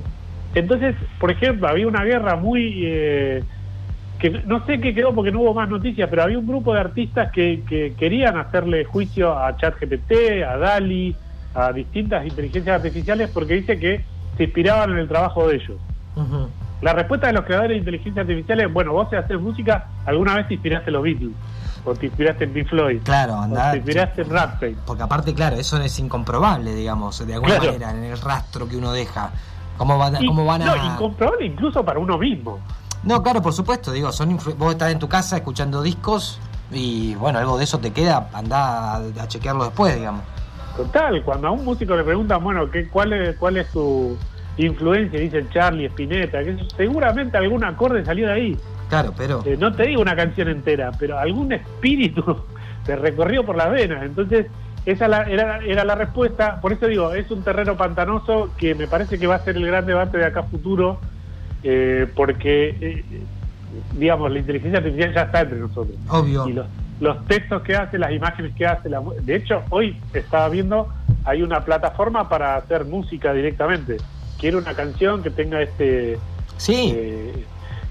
Entonces, 0.56 0.95
por 1.19 1.32
ejemplo, 1.32 1.67
había 1.67 1.88
una 1.88 2.03
guerra 2.03 2.36
muy... 2.36 2.84
eh, 2.86 3.43
que 4.19 4.29
no 4.29 4.65
sé 4.65 4.79
qué 4.79 4.93
quedó 4.93 5.13
porque 5.13 5.32
no 5.32 5.41
hubo 5.41 5.53
más 5.53 5.67
noticias, 5.67 6.08
pero 6.10 6.23
había 6.23 6.39
un 6.39 6.47
grupo 6.47 6.73
de 6.73 6.79
artistas 6.79 7.32
que, 7.32 7.62
que 7.67 7.93
querían 7.97 8.38
hacerle 8.38 8.86
juicio 8.86 9.38
a 9.38 9.58
ChatGPT, 9.58 10.43
a 10.47 10.58
DALI, 10.58 11.15
a 11.54 11.72
distintas 11.72 12.26
inteligencias 12.26 12.76
artificiales 12.78 13.30
porque 13.34 13.54
dice 13.56 13.80
que 13.80 14.04
se 14.38 14.44
inspiraban 14.46 14.92
en 14.92 14.98
el 14.98 15.08
trabajo 15.08 15.48
de 15.48 15.56
ellos. 15.56 15.78
La 16.82 16.94
respuesta 16.94 17.28
de 17.28 17.34
los 17.34 17.46
creadores 17.46 17.72
de 17.72 17.78
inteligencia 17.78 18.22
artificial 18.24 18.60
es, 18.60 18.74
bueno, 18.74 18.92
vos 18.92 19.08
si 19.10 19.16
haces 19.16 19.39
música, 19.39 19.88
alguna 20.06 20.36
vez 20.36 20.48
te 20.50 20.56
inspiraste 20.56 20.89
en 20.89 20.94
los 20.94 21.04
Beatles, 21.04 21.32
o 21.86 21.94
te 21.94 22.08
inspiraste 22.08 22.44
en 22.44 22.54
Pink 22.54 22.68
Floyd, 22.68 23.00
Claro, 23.04 23.34
o 23.36 23.38
anda. 23.42 23.72
te 23.72 23.78
inspiraste 23.78 24.22
en 24.24 24.30
Rammstein. 24.30 24.78
Porque 24.86 25.04
aparte, 25.04 25.34
claro, 25.34 25.56
eso 25.56 25.78
es 25.82 25.98
incomprobable, 26.00 26.76
digamos, 26.76 27.26
de 27.26 27.34
alguna 27.34 27.56
Claro. 27.56 27.66
manera, 27.72 27.92
en 27.92 28.04
el 28.04 28.20
rastro 28.20 28.68
que 28.68 28.76
uno 28.76 28.92
deja. 28.92 29.32
¿Cómo 29.78 29.98
van, 29.98 30.22
Y- 30.22 30.28
cómo 30.28 30.46
van 30.46 30.62
a.? 30.63 30.66
No, 30.76 30.94
incomprobable 30.94 31.46
incluso 31.46 31.84
para 31.86 32.00
uno 32.00 32.18
mismo. 32.18 32.60
No, 33.04 33.22
claro, 33.24 33.42
por 33.42 33.54
supuesto, 33.54 33.92
digo, 33.92 34.12
son 34.12 34.38
vos 34.58 34.72
estás 34.74 34.92
en 34.92 35.00
tu 35.00 35.08
casa 35.08 35.38
escuchando 35.38 35.82
discos 35.82 36.39
y 36.72 37.16
bueno, 37.16 37.39
algo 37.39 37.58
de 37.58 37.63
eso 37.63 37.80
te 37.80 37.92
queda, 37.92 38.30
anda 38.34 38.96
a, 38.96 38.98
a 38.98 39.28
chequearlo 39.28 39.66
después, 39.66 39.96
digamos. 39.96 40.22
Total, 40.75 41.23
cuando 41.23 41.47
a 41.47 41.51
un 41.51 41.63
músico 41.65 41.95
le 41.95 42.03
preguntan, 42.03 42.43
bueno, 42.43 42.69
¿qué, 42.71 42.88
cuál, 42.89 43.13
es, 43.13 43.38
¿cuál 43.38 43.57
es 43.57 43.69
tu 43.71 44.17
influencia? 44.57 45.19
Dicen 45.19 45.49
Charlie, 45.49 45.86
Spinetta, 45.86 46.43
que 46.43 46.57
seguramente 46.75 47.38
algún 47.38 47.63
acorde 47.63 48.03
salió 48.05 48.27
de 48.27 48.33
ahí. 48.33 48.57
Claro, 48.89 49.13
pero. 49.15 49.43
Eh, 49.45 49.55
no 49.57 49.75
te 49.75 49.88
digo 49.88 50.01
una 50.01 50.15
canción 50.15 50.47
entera, 50.49 50.91
pero 50.99 51.17
algún 51.19 51.51
espíritu 51.53 52.23
te 52.86 52.95
recorrió 52.95 53.45
por 53.45 53.55
las 53.55 53.71
venas. 53.71 54.03
Entonces, 54.03 54.47
esa 54.86 55.07
la- 55.07 55.23
era, 55.23 55.59
era 55.65 55.86
la 55.86 55.95
respuesta. 55.95 56.59
Por 56.59 56.73
eso 56.73 56.88
digo, 56.88 57.13
es 57.13 57.29
un 57.31 57.43
terreno 57.43 57.77
pantanoso 57.77 58.51
que 58.57 58.73
me 58.75 58.88
parece 58.88 59.17
que 59.19 59.27
va 59.27 59.36
a 59.36 59.43
ser 59.45 59.55
el 59.57 59.65
gran 59.67 59.86
debate 59.86 60.17
de 60.17 60.25
acá 60.25 60.41
a 60.41 60.43
futuro, 60.43 60.99
eh, 61.62 62.07
porque, 62.15 62.77
eh, 62.81 63.23
digamos, 63.93 64.31
la 64.31 64.39
inteligencia 64.39 64.79
artificial 64.79 65.13
ya 65.13 65.21
está 65.21 65.41
entre 65.41 65.59
nosotros. 65.59 65.97
Obvio. 66.09 66.47
Y 66.47 66.53
los, 66.53 66.67
los 66.99 67.25
textos 67.25 67.62
que 67.63 67.75
hace, 67.75 67.97
las 67.97 68.12
imágenes 68.12 68.53
que 68.56 68.65
hace, 68.65 68.89
la 68.89 69.01
de 69.21 69.36
hecho, 69.36 69.63
hoy 69.69 69.97
estaba 70.13 70.49
viendo 70.49 70.89
hay 71.25 71.41
una 71.41 71.63
plataforma 71.63 72.27
para 72.27 72.58
hacer 72.58 72.86
música 72.86 73.34
directamente. 73.34 73.97
Quiero 74.39 74.58
una 74.58 74.73
canción 74.73 75.23
que 75.23 75.29
tenga 75.29 75.62
este, 75.62 76.17
Sí, 76.58 76.93
eh, 76.95 77.45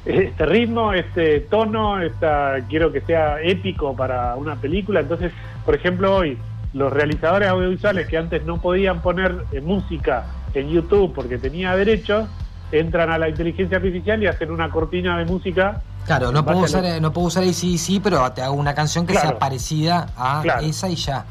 este 0.05 0.47
ritmo, 0.47 0.93
este 0.93 1.41
tono, 1.41 2.01
esta, 2.01 2.59
quiero 2.69 2.93
que 2.93 3.01
sea 3.03 3.41
épico 3.43 3.97
para 3.97 4.35
una 4.37 4.57
película. 4.57 5.01
Entonces, 5.01 5.33
por 5.65 5.75
ejemplo, 5.75 6.15
hoy 6.15 6.39
los 6.75 6.93
realizadores 6.93 7.49
audiovisuales 7.49 8.09
que 8.09 8.17
antes 8.17 8.45
no 8.45 8.61
podían 8.61 9.03
poner 9.03 9.45
eh, 9.53 9.61
música 9.61 10.27
en 10.55 10.71
YouTube 10.71 11.13
porque 11.15 11.39
tenía 11.39 11.77
derechos, 11.77 12.29
entran 12.71 13.11
a 13.11 13.19
la 13.19 13.29
inteligencia 13.29 13.77
artificial 13.77 14.23
y 14.23 14.27
hacen 14.27 14.51
una 14.51 14.71
cortina 14.71 15.19
de 15.19 15.25
música. 15.25 15.83
Claro, 16.07 16.33
no 16.33 16.41
en 16.41 16.45
puedo 16.45 16.59
usar, 16.59 16.83
lo- 16.85 17.01
no 17.01 17.13
puedo 17.13 17.27
usar 17.29 17.43
ACDC, 17.45 18.01
pero 18.03 18.31
te 18.33 18.43
hago 18.43 18.55
una 18.55 18.75
canción 18.75 19.07
que 19.07 19.15
sea 19.15 19.39
parecida 19.39 20.09
a 20.17 20.41
Claro. 20.43 20.61
esa 20.63 20.89
y 20.89 20.97
ya. 20.97 21.25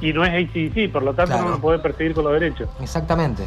Y 0.00 0.12
no 0.12 0.24
es 0.24 0.30
ACDC, 0.30 0.88
por 0.92 1.02
lo 1.02 1.14
tanto 1.14 1.32
Claro. 1.32 1.44
no 1.44 1.50
lo 1.50 1.60
pueden 1.60 1.80
perseguir 1.82 2.14
con 2.14 2.24
los 2.24 2.32
derechos. 2.32 2.68
Exactamente. 2.80 3.44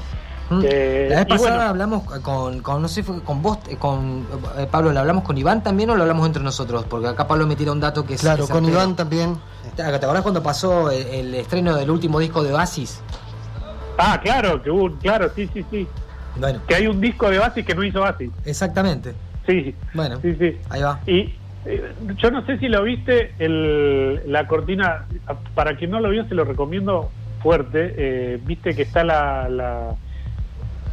Mm. 0.50 0.62
Eh, 0.64 1.08
la 1.12 1.18
vez 1.18 1.26
pasada 1.28 1.56
bueno. 1.58 1.70
hablamos 1.70 2.04
con, 2.24 2.62
con, 2.62 2.82
no 2.82 2.88
sé, 2.88 3.04
fue 3.04 3.22
con 3.22 3.42
vos, 3.44 3.60
eh, 3.68 3.76
con 3.78 4.26
eh, 4.58 4.68
Pablo, 4.70 4.92
¿lo 4.92 5.00
hablamos 5.00 5.24
con 5.24 5.38
Iván 5.38 5.62
también 5.62 5.92
o 5.92 5.96
lo 5.96 6.02
hablamos 6.02 6.26
entre 6.26 6.42
nosotros? 6.42 6.86
Porque 6.90 7.08
acá 7.08 7.28
Pablo 7.28 7.46
me 7.46 7.56
tira 7.56 7.72
un 7.72 7.80
dato 7.80 8.04
que 8.04 8.16
es... 8.16 8.22
Claro, 8.22 8.46
es 8.46 8.50
con. 8.50 8.66
Iván 8.66 8.96
también. 8.96 9.38
¿Te 9.76 9.84
te 9.84 10.06
acordás 10.06 10.24
cuando 10.24 10.42
pasó 10.42 10.90
el, 10.90 11.06
el 11.08 11.36
estreno 11.36 11.76
del 11.76 11.92
último 11.92 12.18
disco 12.20 12.42
de 12.42 12.52
Oasis? 12.54 13.00
Ah, 14.00 14.20
claro, 14.24 14.62
que 14.64 14.72
hubo, 14.72 14.90
claro, 14.98 15.30
sí, 15.36 15.48
sí, 15.54 15.64
sí. 15.70 15.88
Bueno, 16.38 16.60
Que 16.68 16.76
hay 16.76 16.88
un 16.88 17.00
disco 17.02 17.30
de 17.30 17.38
Basis 17.38 17.66
que 17.66 17.76
no 17.76 17.84
hizo 17.84 18.00
Basis. 18.02 18.32
exactamente. 18.46 19.14
Sí, 19.50 19.76
Bueno, 19.94 20.20
sí, 20.22 20.36
sí. 20.40 20.58
ahí 20.70 20.82
va. 20.82 21.00
Y 21.08 21.34
eh, 21.66 21.92
yo 22.18 22.32
no 22.32 22.46
sé 22.46 22.58
si 22.60 22.68
lo 22.68 22.84
viste, 22.84 23.34
el, 23.40 24.22
la 24.32 24.48
cortina, 24.48 25.06
para 25.56 25.76
quien 25.76 25.92
no 25.92 26.00
lo 26.00 26.10
vio 26.10 26.26
se 26.28 26.36
lo 26.36 26.46
recomiendo 26.46 27.10
fuerte, 27.42 27.94
eh, 27.98 28.40
viste 28.46 28.76
que 28.76 28.84
está 28.84 29.04
la, 29.04 29.50
la, 29.50 29.96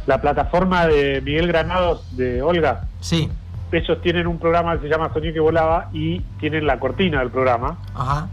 la 0.07 0.21
plataforma 0.21 0.87
de 0.87 1.21
Miguel 1.21 1.47
Granados 1.47 2.15
de 2.17 2.41
Olga. 2.41 2.85
Sí, 2.99 3.29
Ellos 3.71 4.01
tienen 4.01 4.27
un 4.27 4.39
programa 4.39 4.75
que 4.75 4.83
se 4.83 4.89
llama 4.89 5.11
Soñé 5.13 5.33
que 5.33 5.39
volaba 5.39 5.89
y 5.93 6.21
tienen 6.39 6.65
la 6.65 6.79
cortina 6.79 7.19
del 7.19 7.29
programa. 7.29 7.77
ajá. 7.93 8.27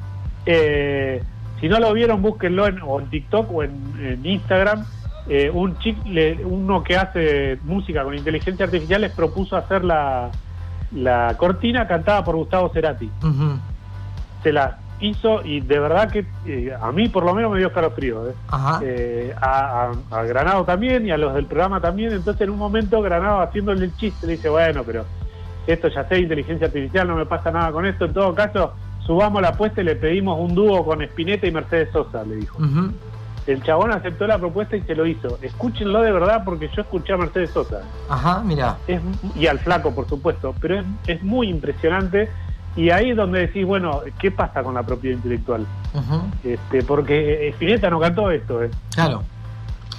Eh, 0.47 1.23
si 1.61 1.69
no 1.69 1.79
lo 1.81 1.93
vieron, 1.95 2.21
búsquenlo 2.21 2.67
en, 2.67 2.81
o 2.83 3.01
en 3.01 3.09
TikTok 3.09 3.51
o 3.53 3.63
en, 3.63 3.73
en 4.01 4.27
Instagram. 4.27 4.85
Eh, 5.29 5.51
un 5.53 5.79
chic, 5.79 5.97
le- 6.07 6.45
uno 6.45 6.83
que 6.85 6.97
hace 6.97 7.59
música 7.65 8.05
con 8.05 8.15
inteligencia 8.15 8.67
artificial 8.67 9.01
les 9.01 9.13
propuso 9.13 9.57
hacer 9.57 9.83
la, 9.85 10.31
la 10.93 11.35
cortina 11.39 11.87
cantada 11.89 12.23
por 12.25 12.37
Gustavo 12.37 12.69
Cerati. 12.75 13.09
Se 14.43 14.53
la 14.53 14.79
hizo 15.01 15.43
y 15.45 15.61
de 15.61 15.79
verdad 15.79 16.11
que 16.11 16.25
eh, 16.47 16.73
a 16.81 16.93
mí 16.93 17.09
por 17.09 17.25
lo 17.25 17.35
menos 17.35 17.53
me 17.53 17.59
dio 17.59 17.69
escalofrío. 17.69 18.29
¿eh? 18.29 18.35
Eh, 18.83 19.35
a, 19.41 19.91
a- 20.11 20.19
a 20.19 20.23
Granado 20.25 20.65
también 20.65 21.07
y 21.07 21.11
a 21.11 21.17
los 21.17 21.35
del 21.35 21.47
programa 21.47 21.81
también. 21.81 22.13
Entonces 22.13 22.43
en 22.43 22.51
un 22.51 22.59
momento 22.59 23.01
Granado 23.01 23.41
haciéndole 23.41 23.87
el 23.87 23.97
chiste 23.97 24.27
le 24.27 24.35
dice, 24.37 24.49
bueno, 24.51 24.83
pero 24.85 25.05
esto 25.67 25.89
ya 25.89 26.07
sé, 26.07 26.19
inteligencia 26.21 26.67
artificial, 26.67 27.09
no 27.09 27.17
me 27.17 27.25
pasa 27.27 27.51
nada 27.51 27.73
con 27.73 27.87
esto. 27.87 28.05
En 28.05 28.13
todo 28.13 28.35
caso, 28.35 28.75
subamos 29.07 29.41
la 29.41 29.49
apuesta 29.49 29.81
y 29.81 29.85
le 29.85 29.97
pedimos 29.97 30.39
un 30.39 30.55
dúo 30.55 30.85
con 30.85 31.01
Spinetta 31.03 31.47
y 31.47 31.51
Mercedes 31.53 31.89
Sosa, 31.93 32.23
le 32.25 32.37
dijo. 32.37 32.59
El 33.47 33.63
chabón 33.63 33.93
aceptó 33.93 34.27
la 34.27 34.39
propuesta 34.39 34.77
y 34.77 34.83
se 34.83 34.95
lo 34.95 35.07
hizo. 35.07 35.39
Escúchenlo 35.43 36.01
de 36.03 36.13
verdad 36.13 36.43
porque 36.45 36.71
yo 36.75 36.83
escuché 36.83 37.13
a 37.13 37.17
Mercedes 37.19 37.51
Sosa. 37.53 37.83
Ajá, 38.09 38.43
mira. 38.45 38.79
Y 39.35 39.47
al 39.47 39.59
flaco, 39.61 39.95
por 39.95 40.09
supuesto, 40.09 40.55
pero 40.61 40.81
es, 40.81 40.87
es 41.07 41.23
muy 41.23 41.49
impresionante. 41.49 42.31
Y 42.77 42.91
ahí 42.91 43.11
es 43.11 43.17
donde 43.17 43.41
decís, 43.41 43.65
bueno, 43.65 44.03
¿qué 44.19 44.31
pasa 44.31 44.63
con 44.63 44.75
la 44.75 44.83
propiedad 44.83 45.17
intelectual? 45.17 45.67
Este, 46.43 46.83
porque 46.83 47.49
Spinetta 47.51 47.89
no 47.91 48.01
cantó 48.01 48.31
esto, 48.31 48.63
¿eh? 48.63 48.71
Claro. 48.95 49.25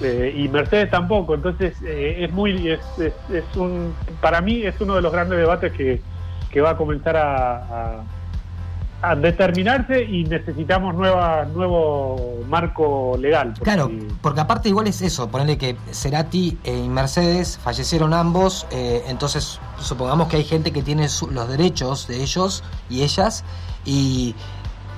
Eh, 0.02 0.34
y 0.36 0.50
Mercedes 0.50 0.90
tampoco, 0.92 1.36
entonces 1.36 1.82
eh, 1.82 2.26
es 2.26 2.34
muy, 2.34 2.70
es, 2.70 2.82
es- 3.00 3.30
es 3.30 3.56
un, 3.56 3.96
para 4.20 4.42
mí 4.42 4.62
es 4.64 4.76
uno 4.82 4.96
de 4.96 5.02
los 5.02 5.12
grandes 5.12 5.38
debates 5.40 5.72
que, 5.72 6.02
que 6.52 6.60
va 6.62 6.72
a 6.72 6.78
comenzar 6.78 7.16
a, 7.16 7.56
a- 7.56 8.06
a 9.02 9.16
determinarse 9.16 10.02
y 10.04 10.24
necesitamos 10.24 10.96
nueva, 10.96 11.46
nuevo 11.46 12.40
marco 12.48 13.16
legal. 13.20 13.50
porque- 13.50 13.64
Claro, 13.64 13.92
porque 14.22 14.40
aparte 14.42 14.70
igual 14.70 14.88
es 14.88 15.02
eso, 15.02 15.30
ponerle 15.30 15.58
que 15.58 15.76
Cerati 15.92 16.58
y 16.64 16.72
Mercedes 16.90 17.60
fallecieron 17.62 18.14
ambos, 18.14 18.66
eh, 18.72 19.04
entonces 19.08 19.60
supongamos 19.80 20.28
que 20.28 20.38
hay 20.38 20.44
gente 20.44 20.72
que 20.72 20.82
tiene 20.82 21.08
su- 21.10 21.30
los 21.30 21.48
derechos 21.48 22.08
de 22.08 22.24
ellos 22.24 22.64
y 22.90 23.04
ellas, 23.04 23.44
y 23.86 24.34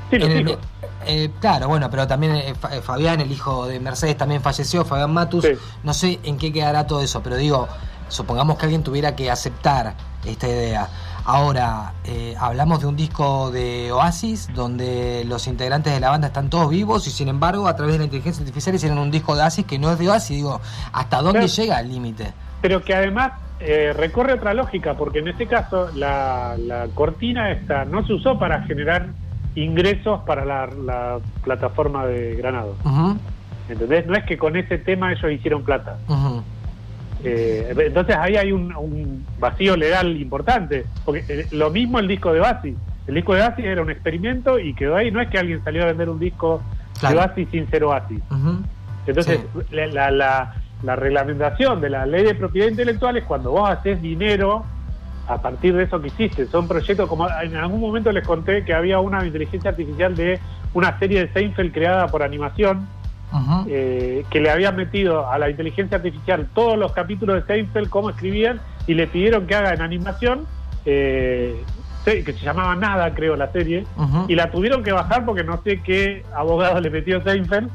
Sí, 0.10 0.18
los 0.20 0.30
el- 0.30 0.58
eh, 1.06 1.32
claro, 1.42 1.68
bueno, 1.68 1.90
pero 1.90 2.08
también 2.08 2.36
eh, 2.38 2.54
eh, 2.72 2.82
Fabián, 2.82 3.20
el 3.20 3.32
hijo 3.32 3.66
de 3.68 3.80
Mercedes, 3.80 4.16
también 4.16 4.42
falleció, 4.42 4.86
Fabián 4.86 5.12
Matus, 5.12 5.44
Sí. 5.44 5.52
no 5.84 5.94
sé 5.94 6.20
en 6.24 6.38
qué 6.38 6.54
quedará 6.54 6.88
todo 6.88 7.02
eso, 7.02 7.22
pero 7.22 7.36
digo, 7.36 7.68
supongamos 8.08 8.58
que 8.58 8.66
alguien 8.66 8.84
tuviera 8.84 9.16
que 9.18 9.30
aceptar 9.30 9.96
esta 10.26 10.48
idea. 10.48 10.88
Ahora, 11.30 11.92
eh, 12.06 12.36
hablamos 12.40 12.80
de 12.80 12.88
un 12.88 12.96
disco 12.96 13.52
de 13.52 13.92
Oasis 13.92 14.48
donde 14.56 15.26
los 15.28 15.46
integrantes 15.48 15.92
de 15.94 16.00
la 16.00 16.10
banda 16.10 16.28
están 16.28 16.50
todos 16.50 16.70
vivos 16.70 17.06
y 17.06 17.10
sin 17.12 17.28
embargo 17.28 17.68
a 17.68 17.76
través 17.76 17.96
de 17.96 18.00
la 18.00 18.06
inteligencia 18.06 18.40
artificial 18.42 18.76
hicieron 18.76 18.98
un 18.98 19.12
disco 19.12 19.36
de 19.36 19.42
Oasis 19.42 19.66
que 19.66 19.78
no 19.78 19.92
es 19.92 20.00
de 20.00 20.08
Oasis. 20.08 20.38
Digo, 20.38 20.62
¿hasta 20.94 21.22
dónde 21.22 21.50
llega 21.50 21.82
el 21.82 21.90
límite? 21.90 22.32
Pero 22.62 22.82
que 22.82 22.96
además 22.96 23.34
eh, 23.60 23.92
recorre 23.94 24.36
otra 24.36 24.54
lógica, 24.54 24.94
porque 24.94 25.20
en 25.20 25.28
este 25.28 25.48
caso 25.48 25.90
la, 25.96 26.56
la 26.58 26.88
cortina 26.94 27.52
esta 27.52 27.84
no 27.84 28.08
se 28.08 28.14
usó 28.14 28.40
para 28.40 28.64
generar 28.64 29.08
ingresos 29.56 30.22
para 30.22 30.46
la, 30.46 30.68
la 30.68 31.20
plataforma 31.44 32.06
de 32.06 32.36
Granado. 32.36 32.74
Ujú, 32.86 33.18
¿Entendés? 33.68 34.08
No 34.08 34.16
es 34.16 34.24
que 34.24 34.38
con 34.38 34.56
ese 34.56 34.78
tema 34.78 35.12
ellos 35.12 35.30
hicieron 35.30 35.64
plata. 35.64 35.98
ujú. 36.08 36.42
Eh, 37.24 37.74
entonces 37.78 38.16
ahí 38.16 38.36
hay 38.36 38.52
un, 38.52 38.76
un 38.76 39.26
vacío 39.40 39.76
legal 39.76 40.16
importante, 40.20 40.86
porque 41.06 41.24
eh, 41.28 41.48
lo 41.52 41.70
mismo 41.70 42.00
el 42.00 42.08
disco 42.08 42.32
de 42.34 42.40
Basi. 42.40 42.76
El 43.08 43.16
disco 43.16 43.34
de 43.34 43.42
Basi 43.42 43.64
era 43.64 43.82
un 43.82 43.90
experimento 43.90 44.60
y 44.60 44.74
quedó 44.74 44.96
ahí. 44.96 45.12
No 45.12 45.22
es 45.22 45.30
que 45.30 45.38
alguien 45.38 45.64
salió 45.64 45.84
a 45.84 45.88
vender 45.88 46.10
un 46.10 46.20
disco 46.20 46.62
Claro. 47.00 47.20
de 47.22 47.28
Basi 47.28 47.46
sin 47.48 47.70
ser. 47.70 47.84
Ujú. 47.86 48.02
Entonces, 49.08 49.40
Sí. 49.54 49.76
la, 49.76 49.88
la, 49.88 50.12
la- 50.12 50.54
la 50.84 50.96
reglamentación 50.96 51.82
de 51.82 51.90
la 51.90 52.06
ley 52.06 52.24
de 52.24 52.36
propiedad 52.36 52.68
intelectual 52.70 53.18
es 53.18 53.24
cuando 53.24 53.50
vos 53.52 53.68
haces 53.68 54.00
dinero 54.00 54.64
a 55.28 55.42
partir 55.42 55.76
de 55.76 55.84
eso 55.84 56.00
que 56.00 56.08
hiciste. 56.10 56.46
Son 56.46 56.68
proyectos 56.68 57.10
como 57.10 57.28
en 57.42 57.56
algún 57.56 57.82
momento 57.82 58.12
les 58.12 58.24
conté 58.26 58.64
que 58.64 58.76
había 58.76 59.00
una 59.00 59.26
inteligencia 59.26 59.72
artificial 59.72 60.16
de 60.16 60.40
una 60.76 60.98
serie 61.00 61.26
de 61.26 61.34
Seinfeld 61.34 61.74
creada 61.74 62.06
por 62.08 62.22
animación 62.22 62.88
Eh, 63.68 64.24
que 64.30 64.40
le 64.40 64.50
habían 64.50 64.76
metido 64.76 65.30
a 65.30 65.38
la 65.38 65.50
inteligencia 65.50 65.98
artificial 65.98 66.48
todos 66.54 66.78
los 66.78 66.94
capítulos 66.94 67.36
de 67.36 67.44
Seinfeld, 67.54 67.90
cómo 67.90 68.10
escribían, 68.10 68.60
y 68.88 68.94
le 68.94 69.06
pidieron 69.08 69.46
que 69.48 69.56
haga 69.56 69.74
en 69.74 69.82
animación, 69.82 70.46
eh, 70.86 71.62
que 72.06 72.24
se 72.24 72.46
llamaba 72.46 72.74
Nada, 72.76 73.14
creo, 73.14 73.36
la 73.36 73.52
serie, 73.52 73.86
y 74.30 74.36
la 74.36 74.50
tuvieron 74.50 74.82
que 74.82 74.94
bajar 74.94 75.26
porque 75.26 75.44
no 75.44 75.62
sé 75.62 75.82
qué 75.82 76.24
abogado 76.34 76.80
le 76.80 76.90
metió 76.90 77.22
Seinfeld, 77.22 77.70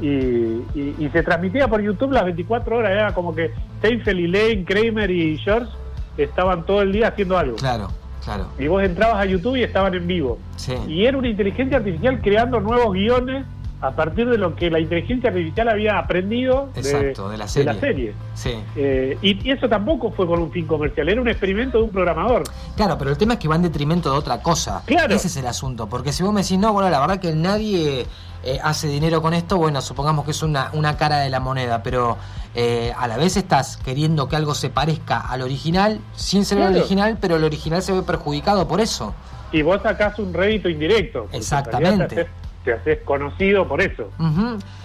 y, 0.00 0.06
y- 0.06 0.94
y 0.98 1.08
se 1.10 1.22
transmitía 1.22 1.66
por 1.68 1.80
YouTube 1.82 2.12
las 2.12 2.24
24 2.24 2.76
horas, 2.76 2.92
era 2.92 3.14
como 3.14 3.34
que 3.34 3.50
Seinfeld 3.80 4.20
y 4.20 4.26
Lane, 4.28 4.64
Kramer 4.64 5.10
y 5.10 5.38
George 5.38 5.72
estaban 6.18 6.64
todo 6.66 6.82
el 6.82 6.92
día 6.92 7.08
haciendo 7.08 7.38
algo. 7.38 7.56
Claro, 7.56 7.88
claro. 8.22 8.46
Y 8.58 8.66
vos 8.68 8.82
entrabas 8.82 9.16
a 9.16 9.24
YouTube 9.24 9.56
y 9.56 9.62
estaban 9.62 9.94
en 9.94 10.06
vivo. 10.06 10.38
Sí. 10.56 10.74
Y 10.86 11.06
era 11.06 11.16
una 11.16 11.28
inteligencia 11.28 11.78
artificial 11.78 12.20
creando 12.20 12.60
nuevos 12.60 12.92
guiones 12.92 13.46
a 13.80 13.92
partir 13.92 14.28
de 14.28 14.38
lo 14.38 14.56
que 14.56 14.70
la 14.70 14.80
inteligencia 14.80 15.30
artificial 15.30 15.68
había 15.68 15.98
aprendido 15.98 16.68
de, 16.74 16.80
Exacto, 16.80 17.28
de 17.28 17.38
la 17.38 17.46
de 17.46 17.64
la 17.64 17.74
serie. 17.74 18.14
Sí. 18.34 18.54
Eh, 18.74 19.16
y, 19.22 19.48
y 19.48 19.52
eso 19.52 19.68
tampoco 19.68 20.10
fue 20.10 20.26
con 20.26 20.40
un 20.40 20.50
fin 20.50 20.66
comercial, 20.66 21.08
era 21.08 21.20
un 21.20 21.28
experimento 21.28 21.78
de 21.78 21.84
un 21.84 21.90
programador. 21.90 22.42
Claro, 22.76 22.98
pero 22.98 23.10
el 23.10 23.18
tema 23.18 23.34
es 23.34 23.38
que 23.38 23.46
va 23.46 23.56
en 23.56 23.62
detrimento 23.62 24.10
de 24.10 24.18
otra 24.18 24.42
cosa. 24.42 24.82
Claro. 24.84 25.14
Ese 25.14 25.28
es 25.28 25.36
el 25.36 25.46
asunto. 25.46 25.88
Porque 25.88 26.12
si 26.12 26.22
vos 26.22 26.32
me 26.32 26.42
decís, 26.42 26.58
no, 26.58 26.72
bueno, 26.72 26.90
la 26.90 26.98
verdad 26.98 27.20
que 27.20 27.32
nadie 27.32 28.06
eh, 28.44 28.58
hace 28.62 28.88
dinero 28.88 29.22
con 29.22 29.34
esto, 29.34 29.56
bueno, 29.56 29.80
supongamos 29.80 30.24
que 30.24 30.32
es 30.32 30.42
una, 30.42 30.70
una 30.72 30.96
cara 30.96 31.18
de 31.18 31.30
la 31.30 31.38
moneda, 31.38 31.82
pero 31.82 32.16
eh, 32.54 32.92
a 32.98 33.06
la 33.06 33.16
vez 33.16 33.36
estás 33.36 33.76
queriendo 33.76 34.28
que 34.28 34.36
algo 34.36 34.54
se 34.54 34.70
parezca 34.70 35.20
al 35.20 35.42
original, 35.42 36.00
sin 36.16 36.44
ser 36.44 36.58
el 36.58 36.76
original, 36.76 37.18
pero 37.20 37.36
el 37.36 37.44
original 37.44 37.82
se 37.82 37.92
ve 37.92 38.02
perjudicado 38.02 38.66
por 38.66 38.80
eso. 38.80 39.14
Y 39.52 39.62
vos 39.62 39.80
sacás 39.82 40.18
un 40.18 40.34
rédito 40.34 40.68
indirecto. 40.68 41.28
Exactamente. 41.32 42.26
Te 42.64 42.72
haces, 42.72 42.98
conocido 43.04 43.66
por 43.66 43.80
eso. 43.80 44.10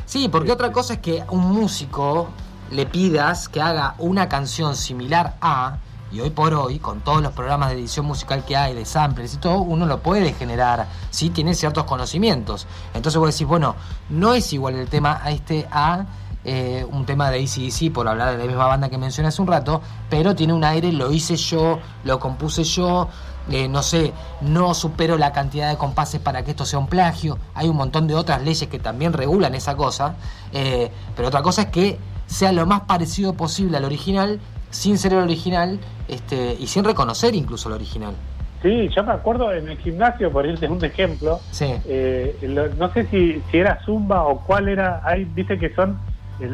Sí, 0.05 0.29
porque 0.29 0.51
otra 0.51 0.71
cosa 0.71 0.93
es 0.93 0.99
que 0.99 1.23
un 1.29 1.51
músico 1.51 2.29
le 2.71 2.85
pidas 2.85 3.49
que 3.49 3.61
haga 3.61 3.95
una 3.97 4.29
canción 4.29 4.75
similar 4.75 5.35
a, 5.41 5.77
y 6.11 6.19
hoy 6.19 6.29
por 6.29 6.53
hoy, 6.53 6.79
con 6.79 7.01
todos 7.01 7.21
los 7.21 7.33
programas 7.33 7.69
de 7.69 7.75
edición 7.75 8.05
musical 8.05 8.45
que 8.45 8.55
hay, 8.55 8.73
de 8.73 8.85
samplers 8.85 9.33
y 9.33 9.37
todo, 9.37 9.57
uno 9.57 9.85
lo 9.85 9.99
puede 9.99 10.33
generar, 10.33 10.87
si 11.09 11.29
tiene 11.29 11.55
ciertos 11.55 11.85
conocimientos. 11.85 12.67
Entonces 12.93 13.19
vos 13.19 13.33
decís, 13.33 13.47
bueno, 13.47 13.75
no 14.09 14.33
es 14.33 14.53
igual 14.53 14.75
el 14.75 14.87
tema 14.87 15.19
a 15.23 15.31
este 15.31 15.67
a 15.71 16.05
eh, 16.45 16.85
un 16.91 17.05
tema 17.05 17.31
de 17.31 17.39
ACDC, 17.41 17.93
por 17.93 18.05
hablar 18.07 18.31
de 18.31 18.37
la 18.37 18.45
misma 18.45 18.65
banda 18.65 18.89
que 18.89 18.97
mencioné 18.97 19.29
hace 19.29 19.41
un 19.41 19.47
rato, 19.47 19.81
pero 20.09 20.35
tiene 20.35 20.51
un 20.51 20.63
aire, 20.65 20.91
lo 20.91 21.11
hice 21.11 21.37
yo, 21.37 21.79
lo 22.03 22.19
compuse 22.19 22.65
yo, 22.65 23.07
eh, 23.51 23.67
no 23.67 23.83
sé, 23.83 24.13
no 24.41 24.73
supero 24.73 25.17
la 25.17 25.33
cantidad 25.33 25.69
de 25.69 25.77
compases 25.77 26.21
para 26.21 26.43
que 26.43 26.51
esto 26.51 26.65
sea 26.65 26.79
un 26.79 26.87
plagio, 26.87 27.37
hay 27.53 27.67
un 27.67 27.75
montón 27.75 28.07
de 28.07 28.15
otras 28.15 28.41
leyes 28.41 28.67
que 28.67 28.79
también 28.79 29.13
regulan 29.13 29.53
esa 29.55 29.75
cosa, 29.75 30.15
eh, 30.53 30.89
pero 31.15 31.27
otra 31.27 31.41
cosa 31.41 31.63
es 31.63 31.67
que 31.67 31.97
sea 32.25 32.51
lo 32.51 32.65
más 32.65 32.81
parecido 32.81 33.33
posible 33.33 33.77
al 33.77 33.85
original, 33.85 34.39
sin 34.69 34.97
ser 34.97 35.13
el 35.13 35.19
original 35.19 35.79
este, 36.07 36.55
y 36.59 36.67
sin 36.67 36.83
reconocer 36.83 37.35
incluso 37.35 37.69
el 37.69 37.75
original. 37.75 38.13
Sí, 38.61 38.87
yo 38.95 39.03
me 39.03 39.11
acuerdo 39.11 39.51
en 39.51 39.67
el 39.67 39.77
gimnasio, 39.77 40.31
por 40.31 40.45
irte 40.45 40.69
un 40.69 40.83
ejemplo, 40.83 41.41
eh, 41.59 42.37
no 42.77 42.93
sé 42.93 43.05
si, 43.07 43.41
si 43.51 43.57
era 43.57 43.83
Zumba 43.83 44.23
o 44.23 44.39
cuál 44.39 44.69
era, 44.69 45.01
hay, 45.03 45.25
dice 45.25 45.59
que 45.59 45.75
son, 45.75 45.99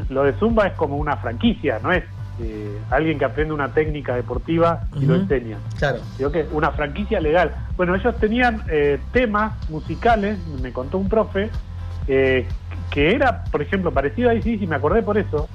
lo 0.10 0.24
de 0.24 0.34
Zumba 0.34 0.66
es 0.66 0.74
como 0.74 0.98
una 0.98 1.18
franquicia, 1.18 1.80
no 1.84 1.92
es 1.92 2.04
eh, 2.42 2.78
alguien 2.90 3.20
que 3.20 3.26
aprende 3.26 3.54
una 3.54 3.74
técnica 3.74 4.16
deportiva 4.16 4.82
y 4.96 5.06
lo 5.06 5.16
enseña. 5.16 5.58
Claro. 5.78 6.00
Digo 6.18 6.32
que 6.32 6.48
una 6.52 6.72
franquicia 6.72 7.20
legal. 7.20 7.54
Bueno, 7.78 7.96
ellos 7.96 8.16
tenían 8.18 8.64
eh, 8.70 9.00
temas 9.12 9.54
musicales, 9.70 10.38
me 10.62 10.72
contó 10.72 10.98
un 10.98 11.10
profe, 11.10 11.50
que 12.08 13.14
era, 13.14 13.44
por 13.46 13.62
ejemplo, 13.62 13.92
parecido 13.92 14.32
a 14.32 14.42
sí, 14.42 14.58
y 14.60 14.66
me 14.66 14.78
acordé 14.78 15.04
por 15.04 15.20
eso, 15.20 15.48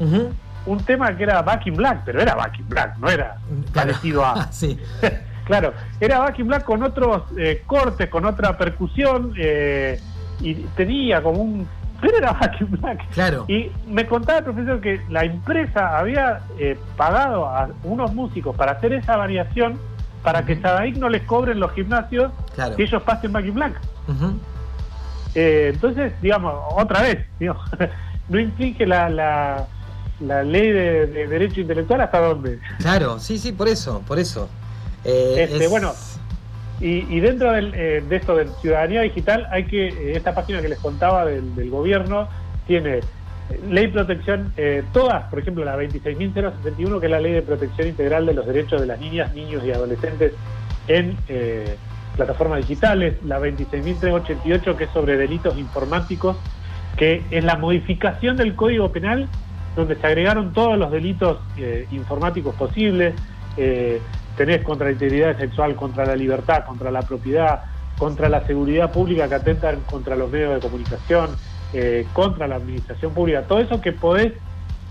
un 0.66 0.78
tema 0.84 1.16
que 1.16 1.24
era 1.24 1.42
Back 1.42 1.66
in 1.66 1.74
Black, 1.74 2.02
pero 2.04 2.20
era 2.20 2.34
Back 2.34 2.58
in 2.58 2.68
Black, 2.68 2.96
no 2.98 3.08
era 3.10 3.36
parecido 3.72 4.24
a... 4.24 4.46
sí. 4.52 4.78
Claro, 5.44 5.74
era 6.00 6.20
Back 6.20 6.38
in 6.38 6.46
Black 6.46 6.64
con 6.64 6.82
otros 6.82 7.24
eh, 7.36 7.62
cortes, 7.66 8.08
con 8.08 8.24
otra 8.24 8.56
percusión, 8.56 9.34
eh, 9.36 10.00
y 10.40 10.54
tenía 10.74 11.22
como 11.22 11.42
un... 11.42 11.68
Pero 12.04 12.18
era 12.18 12.38
Black. 12.60 13.08
Claro. 13.12 13.46
Y 13.48 13.70
me 13.88 14.06
contaba 14.06 14.38
el 14.40 14.44
profesor 14.44 14.80
que 14.82 15.00
la 15.08 15.24
empresa 15.24 15.98
había 15.98 16.40
eh, 16.58 16.78
pagado 16.98 17.48
a 17.48 17.70
unos 17.82 18.12
músicos 18.12 18.54
para 18.54 18.72
hacer 18.72 18.92
esa 18.92 19.16
variación 19.16 19.78
para 20.22 20.44
que 20.44 20.60
Sadaik 20.60 20.96
no 20.96 21.08
les 21.08 21.22
cobren 21.22 21.60
los 21.60 21.72
gimnasios 21.72 22.30
y 22.76 22.82
ellos 22.82 23.02
pasen 23.02 23.32
Back 23.32 23.46
in 23.46 23.54
Black. 23.54 23.80
entonces, 25.34 26.12
digamos, 26.20 26.54
otra 26.76 27.00
vez, 27.02 27.26
no 28.28 28.38
inflige 28.38 28.86
la, 28.86 29.08
la, 29.08 29.66
la 30.20 30.42
ley 30.42 30.72
de, 30.72 31.06
de, 31.06 31.26
derecho 31.26 31.60
intelectual 31.60 32.02
hasta 32.02 32.20
dónde. 32.20 32.58
Claro, 32.78 33.18
sí, 33.18 33.38
sí, 33.38 33.52
por 33.52 33.68
eso, 33.68 34.02
por 34.06 34.18
eso. 34.18 34.48
Eh, 35.04 35.48
este, 35.50 35.68
Bueno, 35.68 35.92
y, 36.80 37.20
dentro 37.20 37.56
eh, 37.56 38.02
de 38.06 38.16
esto 38.16 38.36
de 38.36 38.48
ciudadanía 38.60 39.02
digital, 39.02 39.46
hay 39.50 39.64
que, 39.64 39.88
eh, 39.88 40.16
esta 40.16 40.34
página 40.34 40.60
que 40.60 40.68
les 40.68 40.78
contaba 40.78 41.24
del, 41.24 41.70
gobierno, 41.70 42.28
tiene 42.66 43.00
ley 43.70 43.88
protección, 43.88 44.52
todas, 44.92 45.24
por 45.24 45.38
ejemplo, 45.38 45.64
la 45.64 45.76
26.061, 45.76 46.98
que 46.98 47.06
es 47.06 47.10
la 47.10 47.20
ley 47.20 47.32
de 47.32 47.42
protección 47.42 47.88
integral 47.88 48.26
de 48.26 48.34
los 48.34 48.46
derechos 48.46 48.80
de 48.80 48.86
las 48.86 48.98
niñas, 48.98 49.34
niños 49.34 49.62
y 49.64 49.70
adolescentes 49.70 50.32
en 50.88 51.16
plataformas 52.16 52.60
digitales, 52.60 53.22
la 53.22 53.38
26.388, 53.38 54.76
que 54.76 54.84
es 54.84 54.90
sobre 54.90 55.18
delitos 55.18 55.58
informáticos, 55.58 56.38
que 56.96 57.22
es 57.30 57.44
la 57.44 57.56
modificación 57.56 58.38
del 58.38 58.54
Código 58.54 58.90
Penal, 58.92 59.28
donde 59.76 59.96
se 59.96 60.06
agregaron 60.06 60.54
todos 60.54 60.78
los 60.78 60.90
delitos 60.90 61.38
informáticos 61.90 62.54
posibles, 62.54 63.14
tenés 64.36 64.62
contra 64.62 64.86
la 64.86 64.92
integridad 64.92 65.36
sexual, 65.38 65.74
contra 65.76 66.06
la 66.06 66.16
libertad, 66.16 66.64
contra 66.64 66.90
la 66.90 67.02
propiedad, 67.02 67.64
contra 67.98 68.28
la 68.28 68.46
seguridad 68.46 68.92
pública 68.92 69.28
que 69.28 69.34
atentan 69.34 69.80
contra 69.90 70.16
los 70.16 70.30
medios 70.30 70.54
de 70.54 70.60
comunicación, 70.60 71.30
eh, 71.72 72.06
contra 72.12 72.46
la 72.46 72.56
administración 72.56 73.12
pública, 73.12 73.42
todo 73.42 73.60
eso 73.60 73.80
que 73.80 73.92
podés 73.92 74.32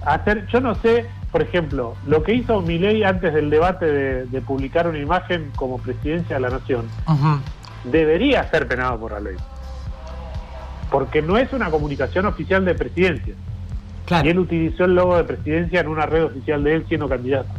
hacer, 0.06 0.48
yo 0.48 0.60
no 0.60 0.76
sé, 0.76 1.06
por 1.32 1.42
ejemplo, 1.42 1.96
lo 2.06 2.24
que 2.24 2.34
hizo 2.34 2.62
Milei 2.62 3.04
antes 3.04 3.34
del 3.34 3.50
debate 3.50 3.86
de, 3.86 4.42
publicar 4.42 4.88
una 4.88 5.00
imagen 5.00 5.52
como 5.56 5.78
presidencia 5.80 6.36
de 6.36 6.42
la 6.42 6.50
nación, 6.50 6.88
debería 7.86 8.50
ser 8.50 8.68
penado 8.68 9.00
por 9.00 9.14
la 9.14 9.20
ley. 9.20 9.36
Porque 10.92 11.22
no 11.22 11.38
es 11.38 11.52
una 11.54 11.72
comunicación 11.72 12.26
oficial 12.26 12.66
de 12.66 12.76
presidencia. 12.76 13.34
Y 14.24 14.28
él 14.28 14.40
utilizó 14.40 14.86
el 14.86 14.96
logo 14.96 15.18
de 15.18 15.24
presidencia 15.24 15.80
en 15.80 15.88
una 15.88 16.06
red 16.06 16.26
oficial 16.26 16.64
de 16.64 16.76
él 16.76 16.86
siendo 16.88 17.08
candidato. 17.08 17.50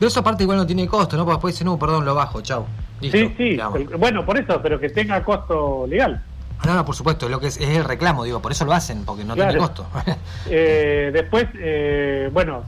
Pero 0.00 0.08
eso 0.08 0.20
aparte 0.20 0.44
igual 0.44 0.56
no 0.56 0.66
tiene 0.66 0.86
costo, 0.86 1.14
¿no? 1.18 1.24
Porque 1.24 1.34
después 1.34 1.54
dice, 1.54 1.64
no, 1.66 1.78
perdón, 1.78 2.06
lo 2.06 2.14
bajo, 2.14 2.40
chao. 2.40 2.66
sí, 3.02 3.10
sí, 3.36 3.58
bueno, 3.98 4.24
por 4.24 4.38
eso, 4.38 4.58
pero 4.62 4.80
que 4.80 4.88
tenga 4.88 5.22
costo 5.22 5.86
legal. 5.86 6.22
No, 6.64 6.74
no, 6.74 6.86
por 6.86 6.94
supuesto, 6.94 7.28
lo 7.28 7.38
que 7.38 7.48
es, 7.48 7.60
el 7.60 7.84
reclamo, 7.84 8.24
digo, 8.24 8.40
por 8.40 8.50
eso 8.50 8.64
lo 8.64 8.72
hacen, 8.72 9.04
porque 9.04 9.24
no 9.24 9.34
tiene 9.34 9.58
costo. 9.58 9.86
eh, 10.50 11.10
después, 11.12 11.48
eh, 11.54 12.30
bueno, 12.32 12.62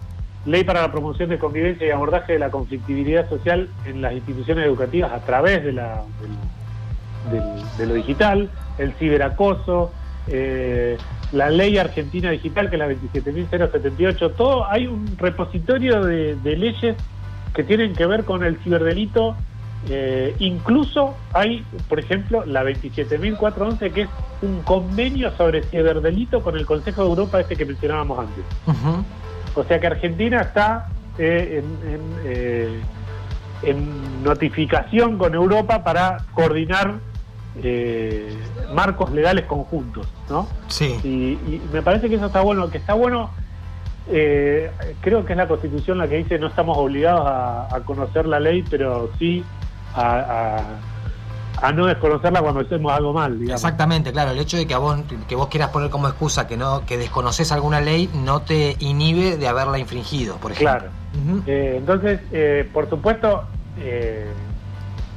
ley 0.44 0.62
para 0.62 0.82
la 0.82 0.92
promoción 0.92 1.30
de 1.30 1.38
convivencia 1.38 1.86
y 1.86 1.90
abordaje 1.90 2.34
de 2.34 2.38
la 2.38 2.50
conflictividad 2.50 3.26
social 3.30 3.70
en 3.86 4.02
las 4.02 4.12
instituciones 4.12 4.66
educativas 4.66 5.10
a 5.10 5.20
través 5.20 5.64
de, 5.64 5.72
la, 5.72 6.02
de 7.78 7.86
lo 7.86 7.94
digital, 7.94 8.50
el 8.76 8.92
ciberacoso, 8.92 9.90
eh, 10.28 10.98
la 11.32 11.48
ley 11.48 11.78
argentina 11.78 12.30
digital, 12.30 12.68
que 12.68 12.76
es 12.76 12.78
la 12.78 12.88
27.078, 12.88 14.34
todo, 14.36 14.66
hay 14.66 14.86
un 14.86 15.16
repositorio 15.16 16.02
de, 16.02 16.36
de 16.36 16.56
leyes 16.56 16.96
que 17.54 17.62
tienen 17.64 17.94
que 17.94 18.06
ver 18.06 18.24
con 18.24 18.44
el 18.44 18.56
ciberdelito. 18.58 19.36
Eh, 19.88 20.36
incluso 20.38 21.16
hay, 21.32 21.64
por 21.88 21.98
ejemplo, 21.98 22.44
la 22.46 22.62
27.411, 22.62 23.92
que 23.92 24.02
es 24.02 24.08
un 24.40 24.62
convenio 24.62 25.32
sobre 25.36 25.62
ciberdelito 25.64 26.42
con 26.42 26.56
el 26.56 26.66
Consejo 26.66 27.02
de 27.02 27.08
Europa, 27.08 27.40
este 27.40 27.56
que 27.56 27.64
mencionábamos 27.64 28.20
antes. 28.20 28.44
O 29.54 29.64
sea 29.64 29.80
que 29.80 29.86
Argentina 29.86 30.40
está 30.40 30.88
eh, 31.18 31.62
en, 31.62 32.00
eh, 32.24 32.80
en, 33.64 34.22
notificación 34.22 35.18
con 35.18 35.34
Europa 35.34 35.82
para 35.82 36.18
coordinar 36.32 37.00
marcos 38.72 39.10
legales 39.12 39.44
conjuntos, 39.44 40.06
¿no? 40.30 40.48
Sí. 40.68 40.98
y, 41.04 41.60
me 41.70 41.82
parece 41.82 42.08
que 42.08 42.14
eso 42.14 42.26
está 42.26 42.40
bueno, 42.40 42.70
que 42.70 42.78
está 42.78 42.94
bueno 42.94 43.30
eh, 44.08 44.70
creo 45.00 45.24
que 45.24 45.32
es 45.32 45.36
la 45.36 45.46
Constitución 45.46 45.98
la 45.98 46.08
que 46.08 46.16
dice 46.16 46.38
no 46.38 46.48
estamos 46.48 46.76
obligados 46.76 47.22
a, 47.26 47.80
conocer 47.84 48.26
la 48.26 48.40
ley, 48.40 48.64
pero 48.68 49.10
sí 49.18 49.44
a, 49.94 50.62
no 51.74 51.86
desconocerla 51.86 52.42
cuando 52.42 52.60
hacemos 52.60 52.92
algo 52.92 53.12
mal. 53.12 53.38
Exactamente, 53.48 54.10
claro. 54.10 54.32
El 54.32 54.38
hecho 54.40 54.56
de 54.56 54.66
que, 54.66 54.74
vos, 54.74 54.98
que 55.28 55.36
vos 55.36 55.46
quieras 55.48 55.70
poner 55.70 55.90
como 55.90 56.08
excusa 56.08 56.48
que 56.48 56.56
no 56.56 56.84
que 56.84 56.98
desconoces 56.98 57.52
alguna 57.52 57.80
ley 57.80 58.10
no 58.12 58.42
te 58.42 58.76
inhibe 58.80 59.36
de 59.36 59.46
haberla 59.46 59.78
infringido, 59.78 60.36
por 60.36 60.52
ejemplo. 60.52 60.78
Claro. 60.78 61.42
Eh, 61.46 61.76
entonces, 61.78 62.20
eh, 62.32 62.68
por 62.72 62.88
supuesto, 62.90 63.44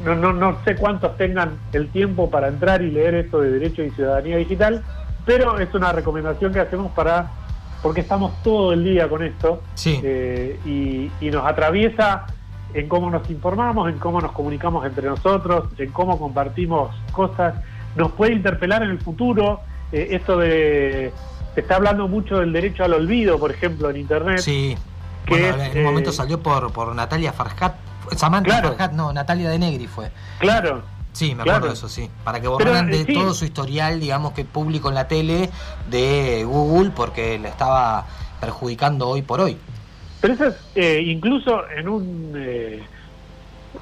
no, 0.03 0.13
no, 0.15 0.33
no 0.33 0.57
sé 0.63 0.75
cuántos 0.75 1.17
tengan 1.17 1.57
el 1.73 1.89
tiempo 1.89 2.29
para 2.29 2.47
entrar 2.47 2.81
y 2.81 2.91
leer 2.91 3.15
esto 3.15 3.41
de 3.41 3.49
Derecho 3.49 3.81
y 3.81 3.89
Ciudadanía 3.91 4.37
Digital, 4.37 4.83
pero 5.25 5.59
es 5.59 5.73
una 5.73 5.91
recomendación 5.91 6.53
que 6.53 6.59
hacemos 6.59 6.91
para 6.91 7.31
porque 7.85 8.01
estamos 8.01 8.41
todo 8.41 8.73
el 8.73 8.83
día 8.83 9.07
con 9.07 9.21
esto 9.21 9.61
eh, 9.85 10.59
y, 10.65 11.29
nos 11.29 11.45
atraviesa 11.45 12.25
en 12.73 12.89
cómo 12.89 13.11
nos 13.11 13.29
informamos, 13.29 13.91
en 13.91 13.99
cómo 13.99 14.19
nos 14.19 14.31
comunicamos 14.31 14.87
entre 14.87 15.07
nosotros, 15.07 15.65
en 15.77 15.91
cómo 15.91 16.17
compartimos 16.17 16.95
cosas, 17.11 17.53
nos 17.95 18.11
puede 18.13 18.33
interpelar 18.33 18.81
en 18.81 18.89
el 18.89 18.99
futuro, 18.99 19.59
eh, 19.91 20.07
esto 20.13 20.39
de, 20.39 21.13
se 21.53 21.61
está 21.61 21.75
hablando 21.75 22.07
mucho 22.07 22.39
del 22.39 22.53
derecho 22.53 22.83
al 22.83 22.93
olvido, 22.93 23.37
por 23.37 23.51
ejemplo, 23.51 23.87
en 23.91 23.97
Internet. 23.97 24.39
Sí, 24.39 24.75
que 25.27 25.49
en 25.49 25.77
un 25.77 25.83
momento 25.83 26.09
eh, 26.09 26.13
salió 26.13 26.39
por, 26.39 26.73
por 26.73 26.95
Natalia 26.95 27.33
Farhat, 27.33 27.75
Samantha 28.15 28.63
Farhat, 28.63 28.93
no, 28.93 29.13
Natalia 29.13 29.51
de 29.51 29.59
Negri 29.59 29.85
fue. 29.85 30.09
Claro, 30.39 30.81
Sí, 31.15 31.33
me 31.33 31.43
acuerdo 31.43 31.67
de 31.67 31.73
eso, 31.73 31.87
sí. 31.87 32.09
Para 32.25 32.41
que 32.41 32.49
borraran 32.49 32.91
de 32.91 33.05
todo 33.05 33.33
su 33.33 33.45
historial, 33.45 34.01
digamos, 34.01 34.33
que 34.33 34.43
público 34.43 34.89
en 34.89 34.95
la 34.95 35.07
tele 35.07 35.49
de 35.89 36.43
Google 36.43 36.91
porque 36.93 37.39
le 37.39 37.47
estaba 37.47 38.05
perjudicando 38.41 39.07
hoy 39.07 39.21
por 39.21 39.39
hoy. 39.39 39.57
Pero 40.19 40.33
eso 40.33 40.47
es 40.47 40.55
eh, 40.75 41.01
incluso 41.05 41.69
en 41.69 41.87
un, 41.87 42.33
eh, 42.35 42.83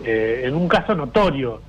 eh, 0.03 0.41
en 0.45 0.53
un 0.53 0.67
caso 0.67 0.93
notorio. 0.93 1.59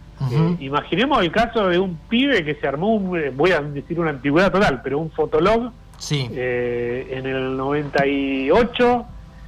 imaginemos 0.60 1.22
el 1.22 1.32
caso 1.32 1.68
de 1.68 1.78
un 1.78 1.96
pibe 2.10 2.44
que 2.44 2.56
se 2.56 2.68
armó, 2.68 2.94
un, 2.96 3.34
voy 3.34 3.52
a 3.52 3.62
decir 3.62 3.98
una 3.98 4.10
antigüedad 4.10 4.52
total, 4.52 4.82
pero 4.82 4.98
un 4.98 5.10
fotolog 5.12 5.72
sí. 5.96 6.28
en 6.30 7.26
el 7.26 7.56
98 7.56 9.06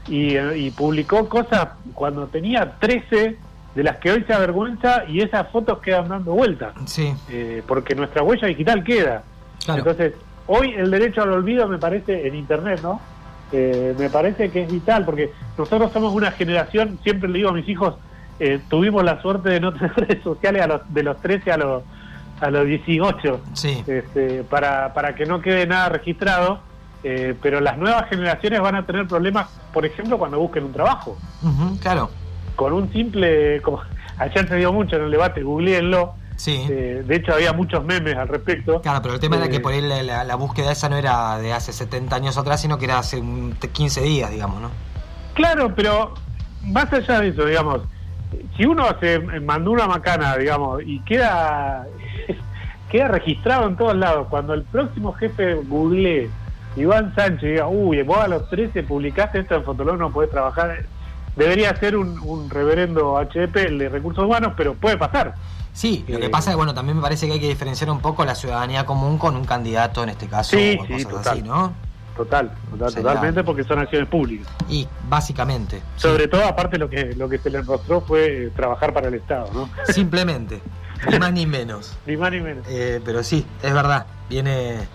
y, 0.09 0.39
y 0.39 0.71
publicó 0.71 1.29
cosas 1.29 1.69
cuando 1.93 2.27
tenía 2.29 2.79
13 2.81 3.37
de 3.77 3.85
las 3.85 3.99
que 3.99 4.11
hoy 4.11 4.25
se 4.27 4.33
avergüenza 4.33 5.05
y 5.07 5.21
esas 5.21 5.49
fotos 5.51 5.81
quedan 5.81 6.09
dando 6.09 6.33
vueltas. 6.33 6.73
Sí. 6.87 7.15
Eh, 7.29 7.62
porque 7.69 7.95
nuestra 7.95 8.23
huella 8.23 8.49
digital 8.49 8.83
queda. 8.83 9.23
Entonces, 9.69 10.15
hoy 10.47 10.73
el 10.73 10.91
derecho 10.91 11.23
al 11.23 11.33
olvido 11.33 11.69
me 11.69 11.77
parece 11.77 12.27
en 12.27 12.35
Internet, 12.35 12.81
¿no? 12.83 13.01
Eh, 13.53 13.95
me 13.99 14.09
parece 14.09 14.51
que 14.51 14.62
es 14.62 14.73
vital, 14.73 15.05
porque 15.05 15.31
nosotros 15.59 15.93
somos 15.93 16.15
una 16.15 16.33
generación, 16.33 16.99
siempre 17.03 17.29
le 17.29 17.39
digo 17.39 17.51
a 17.51 17.53
mis 17.53 17.69
hijos, 17.69 17.97
eh, 18.41 18.61
tuvimos 18.71 19.05
la 19.05 19.21
suerte 19.21 19.51
de 19.51 19.61
no 19.61 19.73
tener 19.75 19.93
redes 19.95 20.23
sociales 20.23 20.62
a 20.62 20.67
los, 20.67 20.95
de 20.95 21.03
los 21.03 21.21
13 21.21 21.53
a 21.53 21.57
los, 21.59 21.83
a 22.41 22.51
los 22.51 22.67
18, 22.67 23.41
sí. 23.53 23.85
este, 23.87 24.43
para, 24.45 24.95
para 24.95 25.15
que 25.15 25.27
no 25.27 25.43
quede 25.43 25.67
nada 25.67 25.91
registrado. 25.91 26.61
eh, 27.05 27.35
pero 27.43 27.61
las 27.61 27.77
nuevas 27.77 28.09
generaciones 28.09 28.59
van 28.61 28.75
a 28.75 28.87
tener 28.87 29.07
problemas, 29.07 29.49
por 29.73 29.85
ejemplo, 29.85 30.17
cuando 30.17 30.39
busquen 30.41 30.65
un 30.65 30.73
trabajo. 30.73 31.19
claro. 31.83 32.11
Con 32.57 32.73
un 32.73 32.92
simple, 32.92 33.61
como 33.62 33.81
ayer 34.19 34.49
se 34.49 34.57
dio 34.57 34.73
mucho 34.73 34.97
en 34.97 35.05
el 35.05 35.11
debate, 35.11 35.42
googleenlo. 35.42 36.14
Sí. 36.37 36.66
Eh, 36.69 37.03
de 37.07 37.16
hecho, 37.16 37.33
había 37.33 37.53
muchos 37.53 37.85
memes 37.85 38.16
al 38.16 38.29
respecto. 38.29 38.83
Claro, 38.83 39.01
pero 39.01 39.14
el 39.14 39.21
tema 39.21 39.37
era 39.37 39.49
que 39.49 39.61
por 39.61 39.73
ahí 39.73 39.81
la, 39.81 40.35
búsqueda 40.35 40.73
esa 40.73 40.88
no 40.88 40.97
era 40.97 41.38
de 41.38 41.53
hace 41.53 41.73
70 41.73 42.14
años 42.14 42.37
atrás, 42.37 42.61
sino 42.61 42.77
que 42.77 42.85
era 42.85 42.99
hace 42.99 43.23
15 43.73 44.03
días, 44.03 44.31
digamos, 44.31 44.61
¿no? 44.61 44.71
Claro, 45.33 45.73
pero 45.75 46.12
más 46.62 46.92
allá 46.92 47.21
de 47.21 47.29
eso, 47.29 47.45
digamos, 47.47 47.83
si 48.57 48.66
uno 48.66 48.85
se 49.01 49.19
mandó 49.19 49.71
una 49.71 49.87
macana, 49.87 50.37
digamos, 50.37 50.83
y 50.85 51.01
queda 51.01 51.87
queda 52.90 53.09
registrado 53.09 53.69
en 53.69 53.77
todos 53.77 53.97
lados, 53.97 54.29
cuando 54.29 54.55
el 54.55 54.62
próximo 54.62 55.12
jefe 55.14 55.55
google 55.55 56.31
Iván 56.77 57.14
Sánchez 57.14 57.51
diga, 57.51 57.69
uy, 57.69 58.03
vos 58.03 58.19
a 58.19 58.29
los 58.29 58.49
13 58.51 58.83
publicaste 58.83 59.40
esto 59.40 59.55
en 59.55 59.64
Fotolog, 59.64 59.97
no 59.97 60.12
podés 60.12 60.31
trabajar, 60.31 60.85
debería 61.37 61.77
ser 61.77 61.96
un, 61.96 62.51
reverendo 62.51 63.14
HDP 63.14 63.57
el 63.57 63.79
de 63.79 63.88
recursos 63.88 64.25
humanos, 64.25 64.55
pero 64.57 64.75
puede 64.75 64.96
pasar. 64.96 65.35
Sí, 65.72 66.05
lo 66.09 66.18
que 66.18 66.27
eh, 66.27 66.31
pasa 66.31 66.51
es 66.51 66.57
bueno, 66.57 66.72
también 66.72 66.96
me 66.96 67.03
parece 67.03 67.27
que 67.27 67.35
hay 67.35 67.40
que 67.40 67.49
diferenciar 67.49 67.90
un 67.90 68.01
poco 68.01 68.25
la 68.25 68.35
ciudadanía 68.35 68.87
común 68.87 69.18
con 69.18 69.37
un 69.37 69.44
candidato, 69.44 70.03
en 70.03 70.09
este 70.09 70.27
caso, 70.27 70.57
sí, 70.57 70.79
o 70.81 71.09
cosas 71.11 71.27
así, 71.27 71.42
¿no? 71.42 71.75
Total, 72.16 72.51
totalmente, 72.79 73.44
porque 73.44 73.62
son 73.62 73.79
acciones 73.79 74.09
públicas. 74.09 74.49
Y 74.70 74.88
básicamente. 75.07 75.83
Sobre 75.96 76.29
todo, 76.29 76.46
aparte, 76.46 76.79
lo 76.79 76.88
que 76.88 77.14
lo 77.14 77.29
que 77.29 77.37
se 77.37 77.51
le 77.51 77.62
mostró 77.62 78.01
fue 78.01 78.46
eh, 78.46 78.51
trabajar 78.57 78.94
para 78.94 79.09
el 79.09 79.14
Estado, 79.14 79.51
¿no? 79.53 79.68
Simplemente, 79.92 80.62
ni 81.11 81.18
más 81.18 81.33
ni 81.35 81.46
menos. 81.46 81.94
ni 82.07 82.16
más 82.16 82.33
ni 82.33 82.40
menos. 82.40 82.64
Eh, 82.70 83.03
pero 83.05 83.22
sí, 83.22 83.44
es 83.62 83.75
verdad, 83.75 84.07
viene 84.31 84.88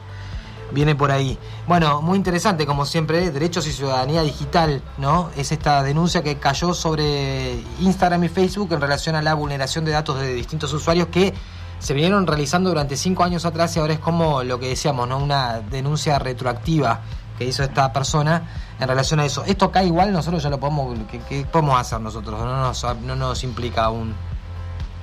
viene 0.71 0.95
por 0.95 1.11
ahí. 1.11 1.37
Bueno, 1.67 2.01
muy 2.01 2.17
interesante, 2.17 2.65
como 2.65 2.85
siempre, 2.85 3.31
Derechos 3.31 3.67
y 3.67 3.71
Ciudadanía 3.71 4.21
Digital, 4.21 4.81
¿no? 4.97 5.29
Es 5.35 5.51
esta 5.51 5.83
denuncia 5.83 6.23
que 6.23 6.37
cayó 6.37 6.73
sobre 6.73 7.61
Instagram 7.79 8.23
y 8.23 8.29
Facebook 8.29 8.71
en 8.73 8.81
relación 8.81 9.15
a 9.15 9.21
la 9.21 9.33
vulneración 9.33 9.85
de 9.85 9.91
datos 9.91 10.19
de 10.19 10.33
distintos 10.33 10.71
usuarios 10.73 11.07
que 11.07 11.33
se 11.79 11.93
vinieron 11.93 12.27
realizando 12.27 12.69
durante 12.69 12.95
cinco 12.95 13.23
años 13.23 13.43
atrás 13.45 13.75
y 13.75 13.79
ahora 13.79 13.93
es 13.93 13.99
como 13.99 14.43
lo 14.43 14.59
que 14.59 14.67
decíamos, 14.67 15.07
¿no? 15.07 15.17
Una 15.17 15.61
denuncia 15.61 16.19
retroactiva 16.19 17.01
que 17.37 17.45
hizo 17.45 17.63
esta 17.63 17.91
persona 17.91 18.43
en 18.79 18.87
relación 18.87 19.19
a 19.19 19.25
eso. 19.25 19.43
Esto 19.45 19.65
acá 19.65 19.83
igual 19.83 20.11
nosotros 20.13 20.43
ya 20.43 20.49
lo 20.49 20.59
podemos, 20.59 20.97
¿qué, 21.27 21.45
podemos 21.51 21.79
hacer 21.79 21.99
nosotros? 21.99 22.39
No 22.39 22.61
nos, 22.61 22.85
no 23.01 23.15
nos 23.15 23.43
implica 23.43 23.89
un... 23.89 24.13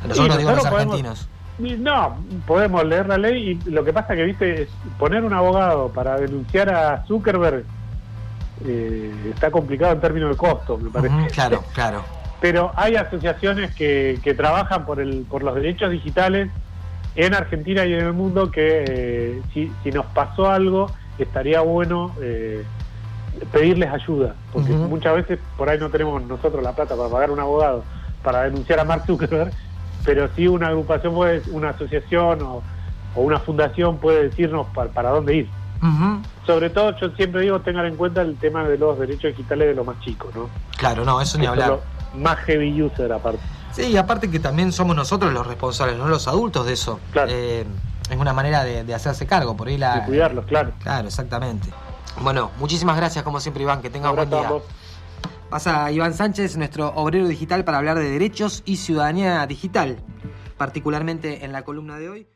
Nosotros, 0.06 0.38
digo, 0.38 0.52
los 0.52 0.64
argentinos. 0.64 1.28
No, 1.58 2.16
podemos 2.46 2.84
leer 2.84 3.08
la 3.08 3.18
ley 3.18 3.60
y 3.66 3.70
lo 3.70 3.84
que 3.84 3.92
pasa 3.92 4.14
que, 4.14 4.24
viste, 4.24 4.62
es 4.62 4.68
poner 4.98 5.24
un 5.24 5.32
abogado 5.32 5.88
para 5.88 6.16
denunciar 6.16 6.72
a 6.72 7.04
Zuckerberg 7.06 7.64
eh, 8.64 9.12
está 9.32 9.50
complicado 9.50 9.92
en 9.92 10.00
términos 10.00 10.30
de 10.30 10.36
costo, 10.36 10.78
me 10.78 10.90
parece. 10.90 11.14
claro, 11.32 11.64
claro. 11.74 12.04
Pero 12.40 12.72
hay 12.76 12.94
asociaciones 12.94 13.74
que, 13.74 14.20
que 14.22 14.34
trabajan 14.34 14.86
por, 14.86 15.00
el, 15.00 15.26
por 15.28 15.42
los 15.42 15.54
derechos 15.56 15.90
digitales 15.90 16.50
en 17.16 17.34
Argentina 17.34 17.84
y 17.84 17.94
en 17.94 18.00
el 18.00 18.12
mundo 18.12 18.50
que 18.50 18.84
eh, 18.86 19.42
si, 19.52 19.72
si, 19.82 19.90
nos 19.90 20.06
pasó 20.06 20.48
algo 20.48 20.88
estaría 21.18 21.60
bueno 21.60 22.14
eh, 22.22 22.62
pedirles 23.50 23.90
ayuda, 23.92 24.36
porque 24.52 24.70
muchas 24.70 25.16
veces 25.16 25.38
por 25.56 25.68
ahí 25.68 25.78
no 25.78 25.90
tenemos 25.90 26.22
nosotros 26.22 26.62
la 26.62 26.72
plata 26.72 26.94
para 26.94 27.08
pagar 27.08 27.30
un 27.32 27.40
abogado 27.40 27.82
para 28.22 28.42
denunciar 28.44 28.80
a 28.80 28.84
Mark 28.84 29.04
Zuckerberg, 29.06 29.52
pero 30.08 30.26
sí 30.34 30.48
una 30.48 30.68
agrupación, 30.68 31.12
puede, 31.12 31.42
una 31.50 31.68
asociación 31.68 32.40
o, 32.40 32.62
una 33.14 33.38
fundación 33.40 33.98
puede 33.98 34.30
decirnos 34.30 34.66
para, 34.72 35.10
dónde 35.10 35.36
ir. 35.36 35.50
Sobre 36.46 36.70
todo, 36.70 36.98
yo 36.98 37.10
siempre 37.10 37.42
digo, 37.42 37.60
tengan 37.60 37.84
en 37.84 37.94
cuenta 37.94 38.22
el 38.22 38.38
tema 38.38 38.66
de 38.66 38.78
los 38.78 38.98
derechos 38.98 39.36
digitales 39.36 39.68
de 39.68 39.74
los 39.74 39.84
más 39.84 40.00
chicos, 40.00 40.34
¿no? 40.34 40.48
Claro, 40.78 41.04
no, 41.04 41.20
eso 41.20 41.36
ni 41.36 41.44
hablar. 41.44 41.80
Más 42.14 42.38
heavy 42.38 42.82
user 42.82 43.12
aparte. 43.12 43.38
Sí, 43.72 43.82
y 43.88 43.98
aparte 43.98 44.30
que 44.30 44.40
también 44.40 44.72
somos 44.72 44.96
nosotros 44.96 45.30
los 45.30 45.46
responsables, 45.46 45.98
no 45.98 46.08
los 46.08 46.26
adultos 46.26 46.64
de 46.64 46.72
eso. 46.72 46.98
Claro. 47.12 47.30
Eh, 47.30 47.66
es 48.08 48.16
una 48.16 48.32
manera 48.32 48.64
de, 48.64 48.94
hacerse 48.94 49.26
cargo, 49.26 49.58
por 49.58 49.68
ahí 49.68 49.76
la... 49.76 50.00
De 50.00 50.06
cuidarlos, 50.06 50.46
claro. 50.46 50.72
Claro, 50.82 51.08
exactamente. 51.08 51.68
Bueno, 52.22 52.50
muchísimas 52.58 52.96
gracias 52.96 53.24
como 53.24 53.40
siempre 53.40 53.62
Iván, 53.62 53.82
que 53.82 53.90
tenga 53.90 54.10
buen 54.10 54.30
día. 54.30 54.48
Pasa 55.50 55.90
Iván 55.90 56.12
Sánchez, 56.12 56.58
nuestro 56.58 56.88
obrero 56.88 57.26
digital, 57.26 57.64
para 57.64 57.78
hablar 57.78 57.98
de 57.98 58.10
derechos 58.10 58.62
y 58.66 58.76
ciudadanía 58.76 59.46
digital, 59.46 59.96
particularmente 60.58 61.42
en 61.42 61.52
la 61.52 61.62
columna 61.62 61.98
de 61.98 62.10
hoy. 62.10 62.28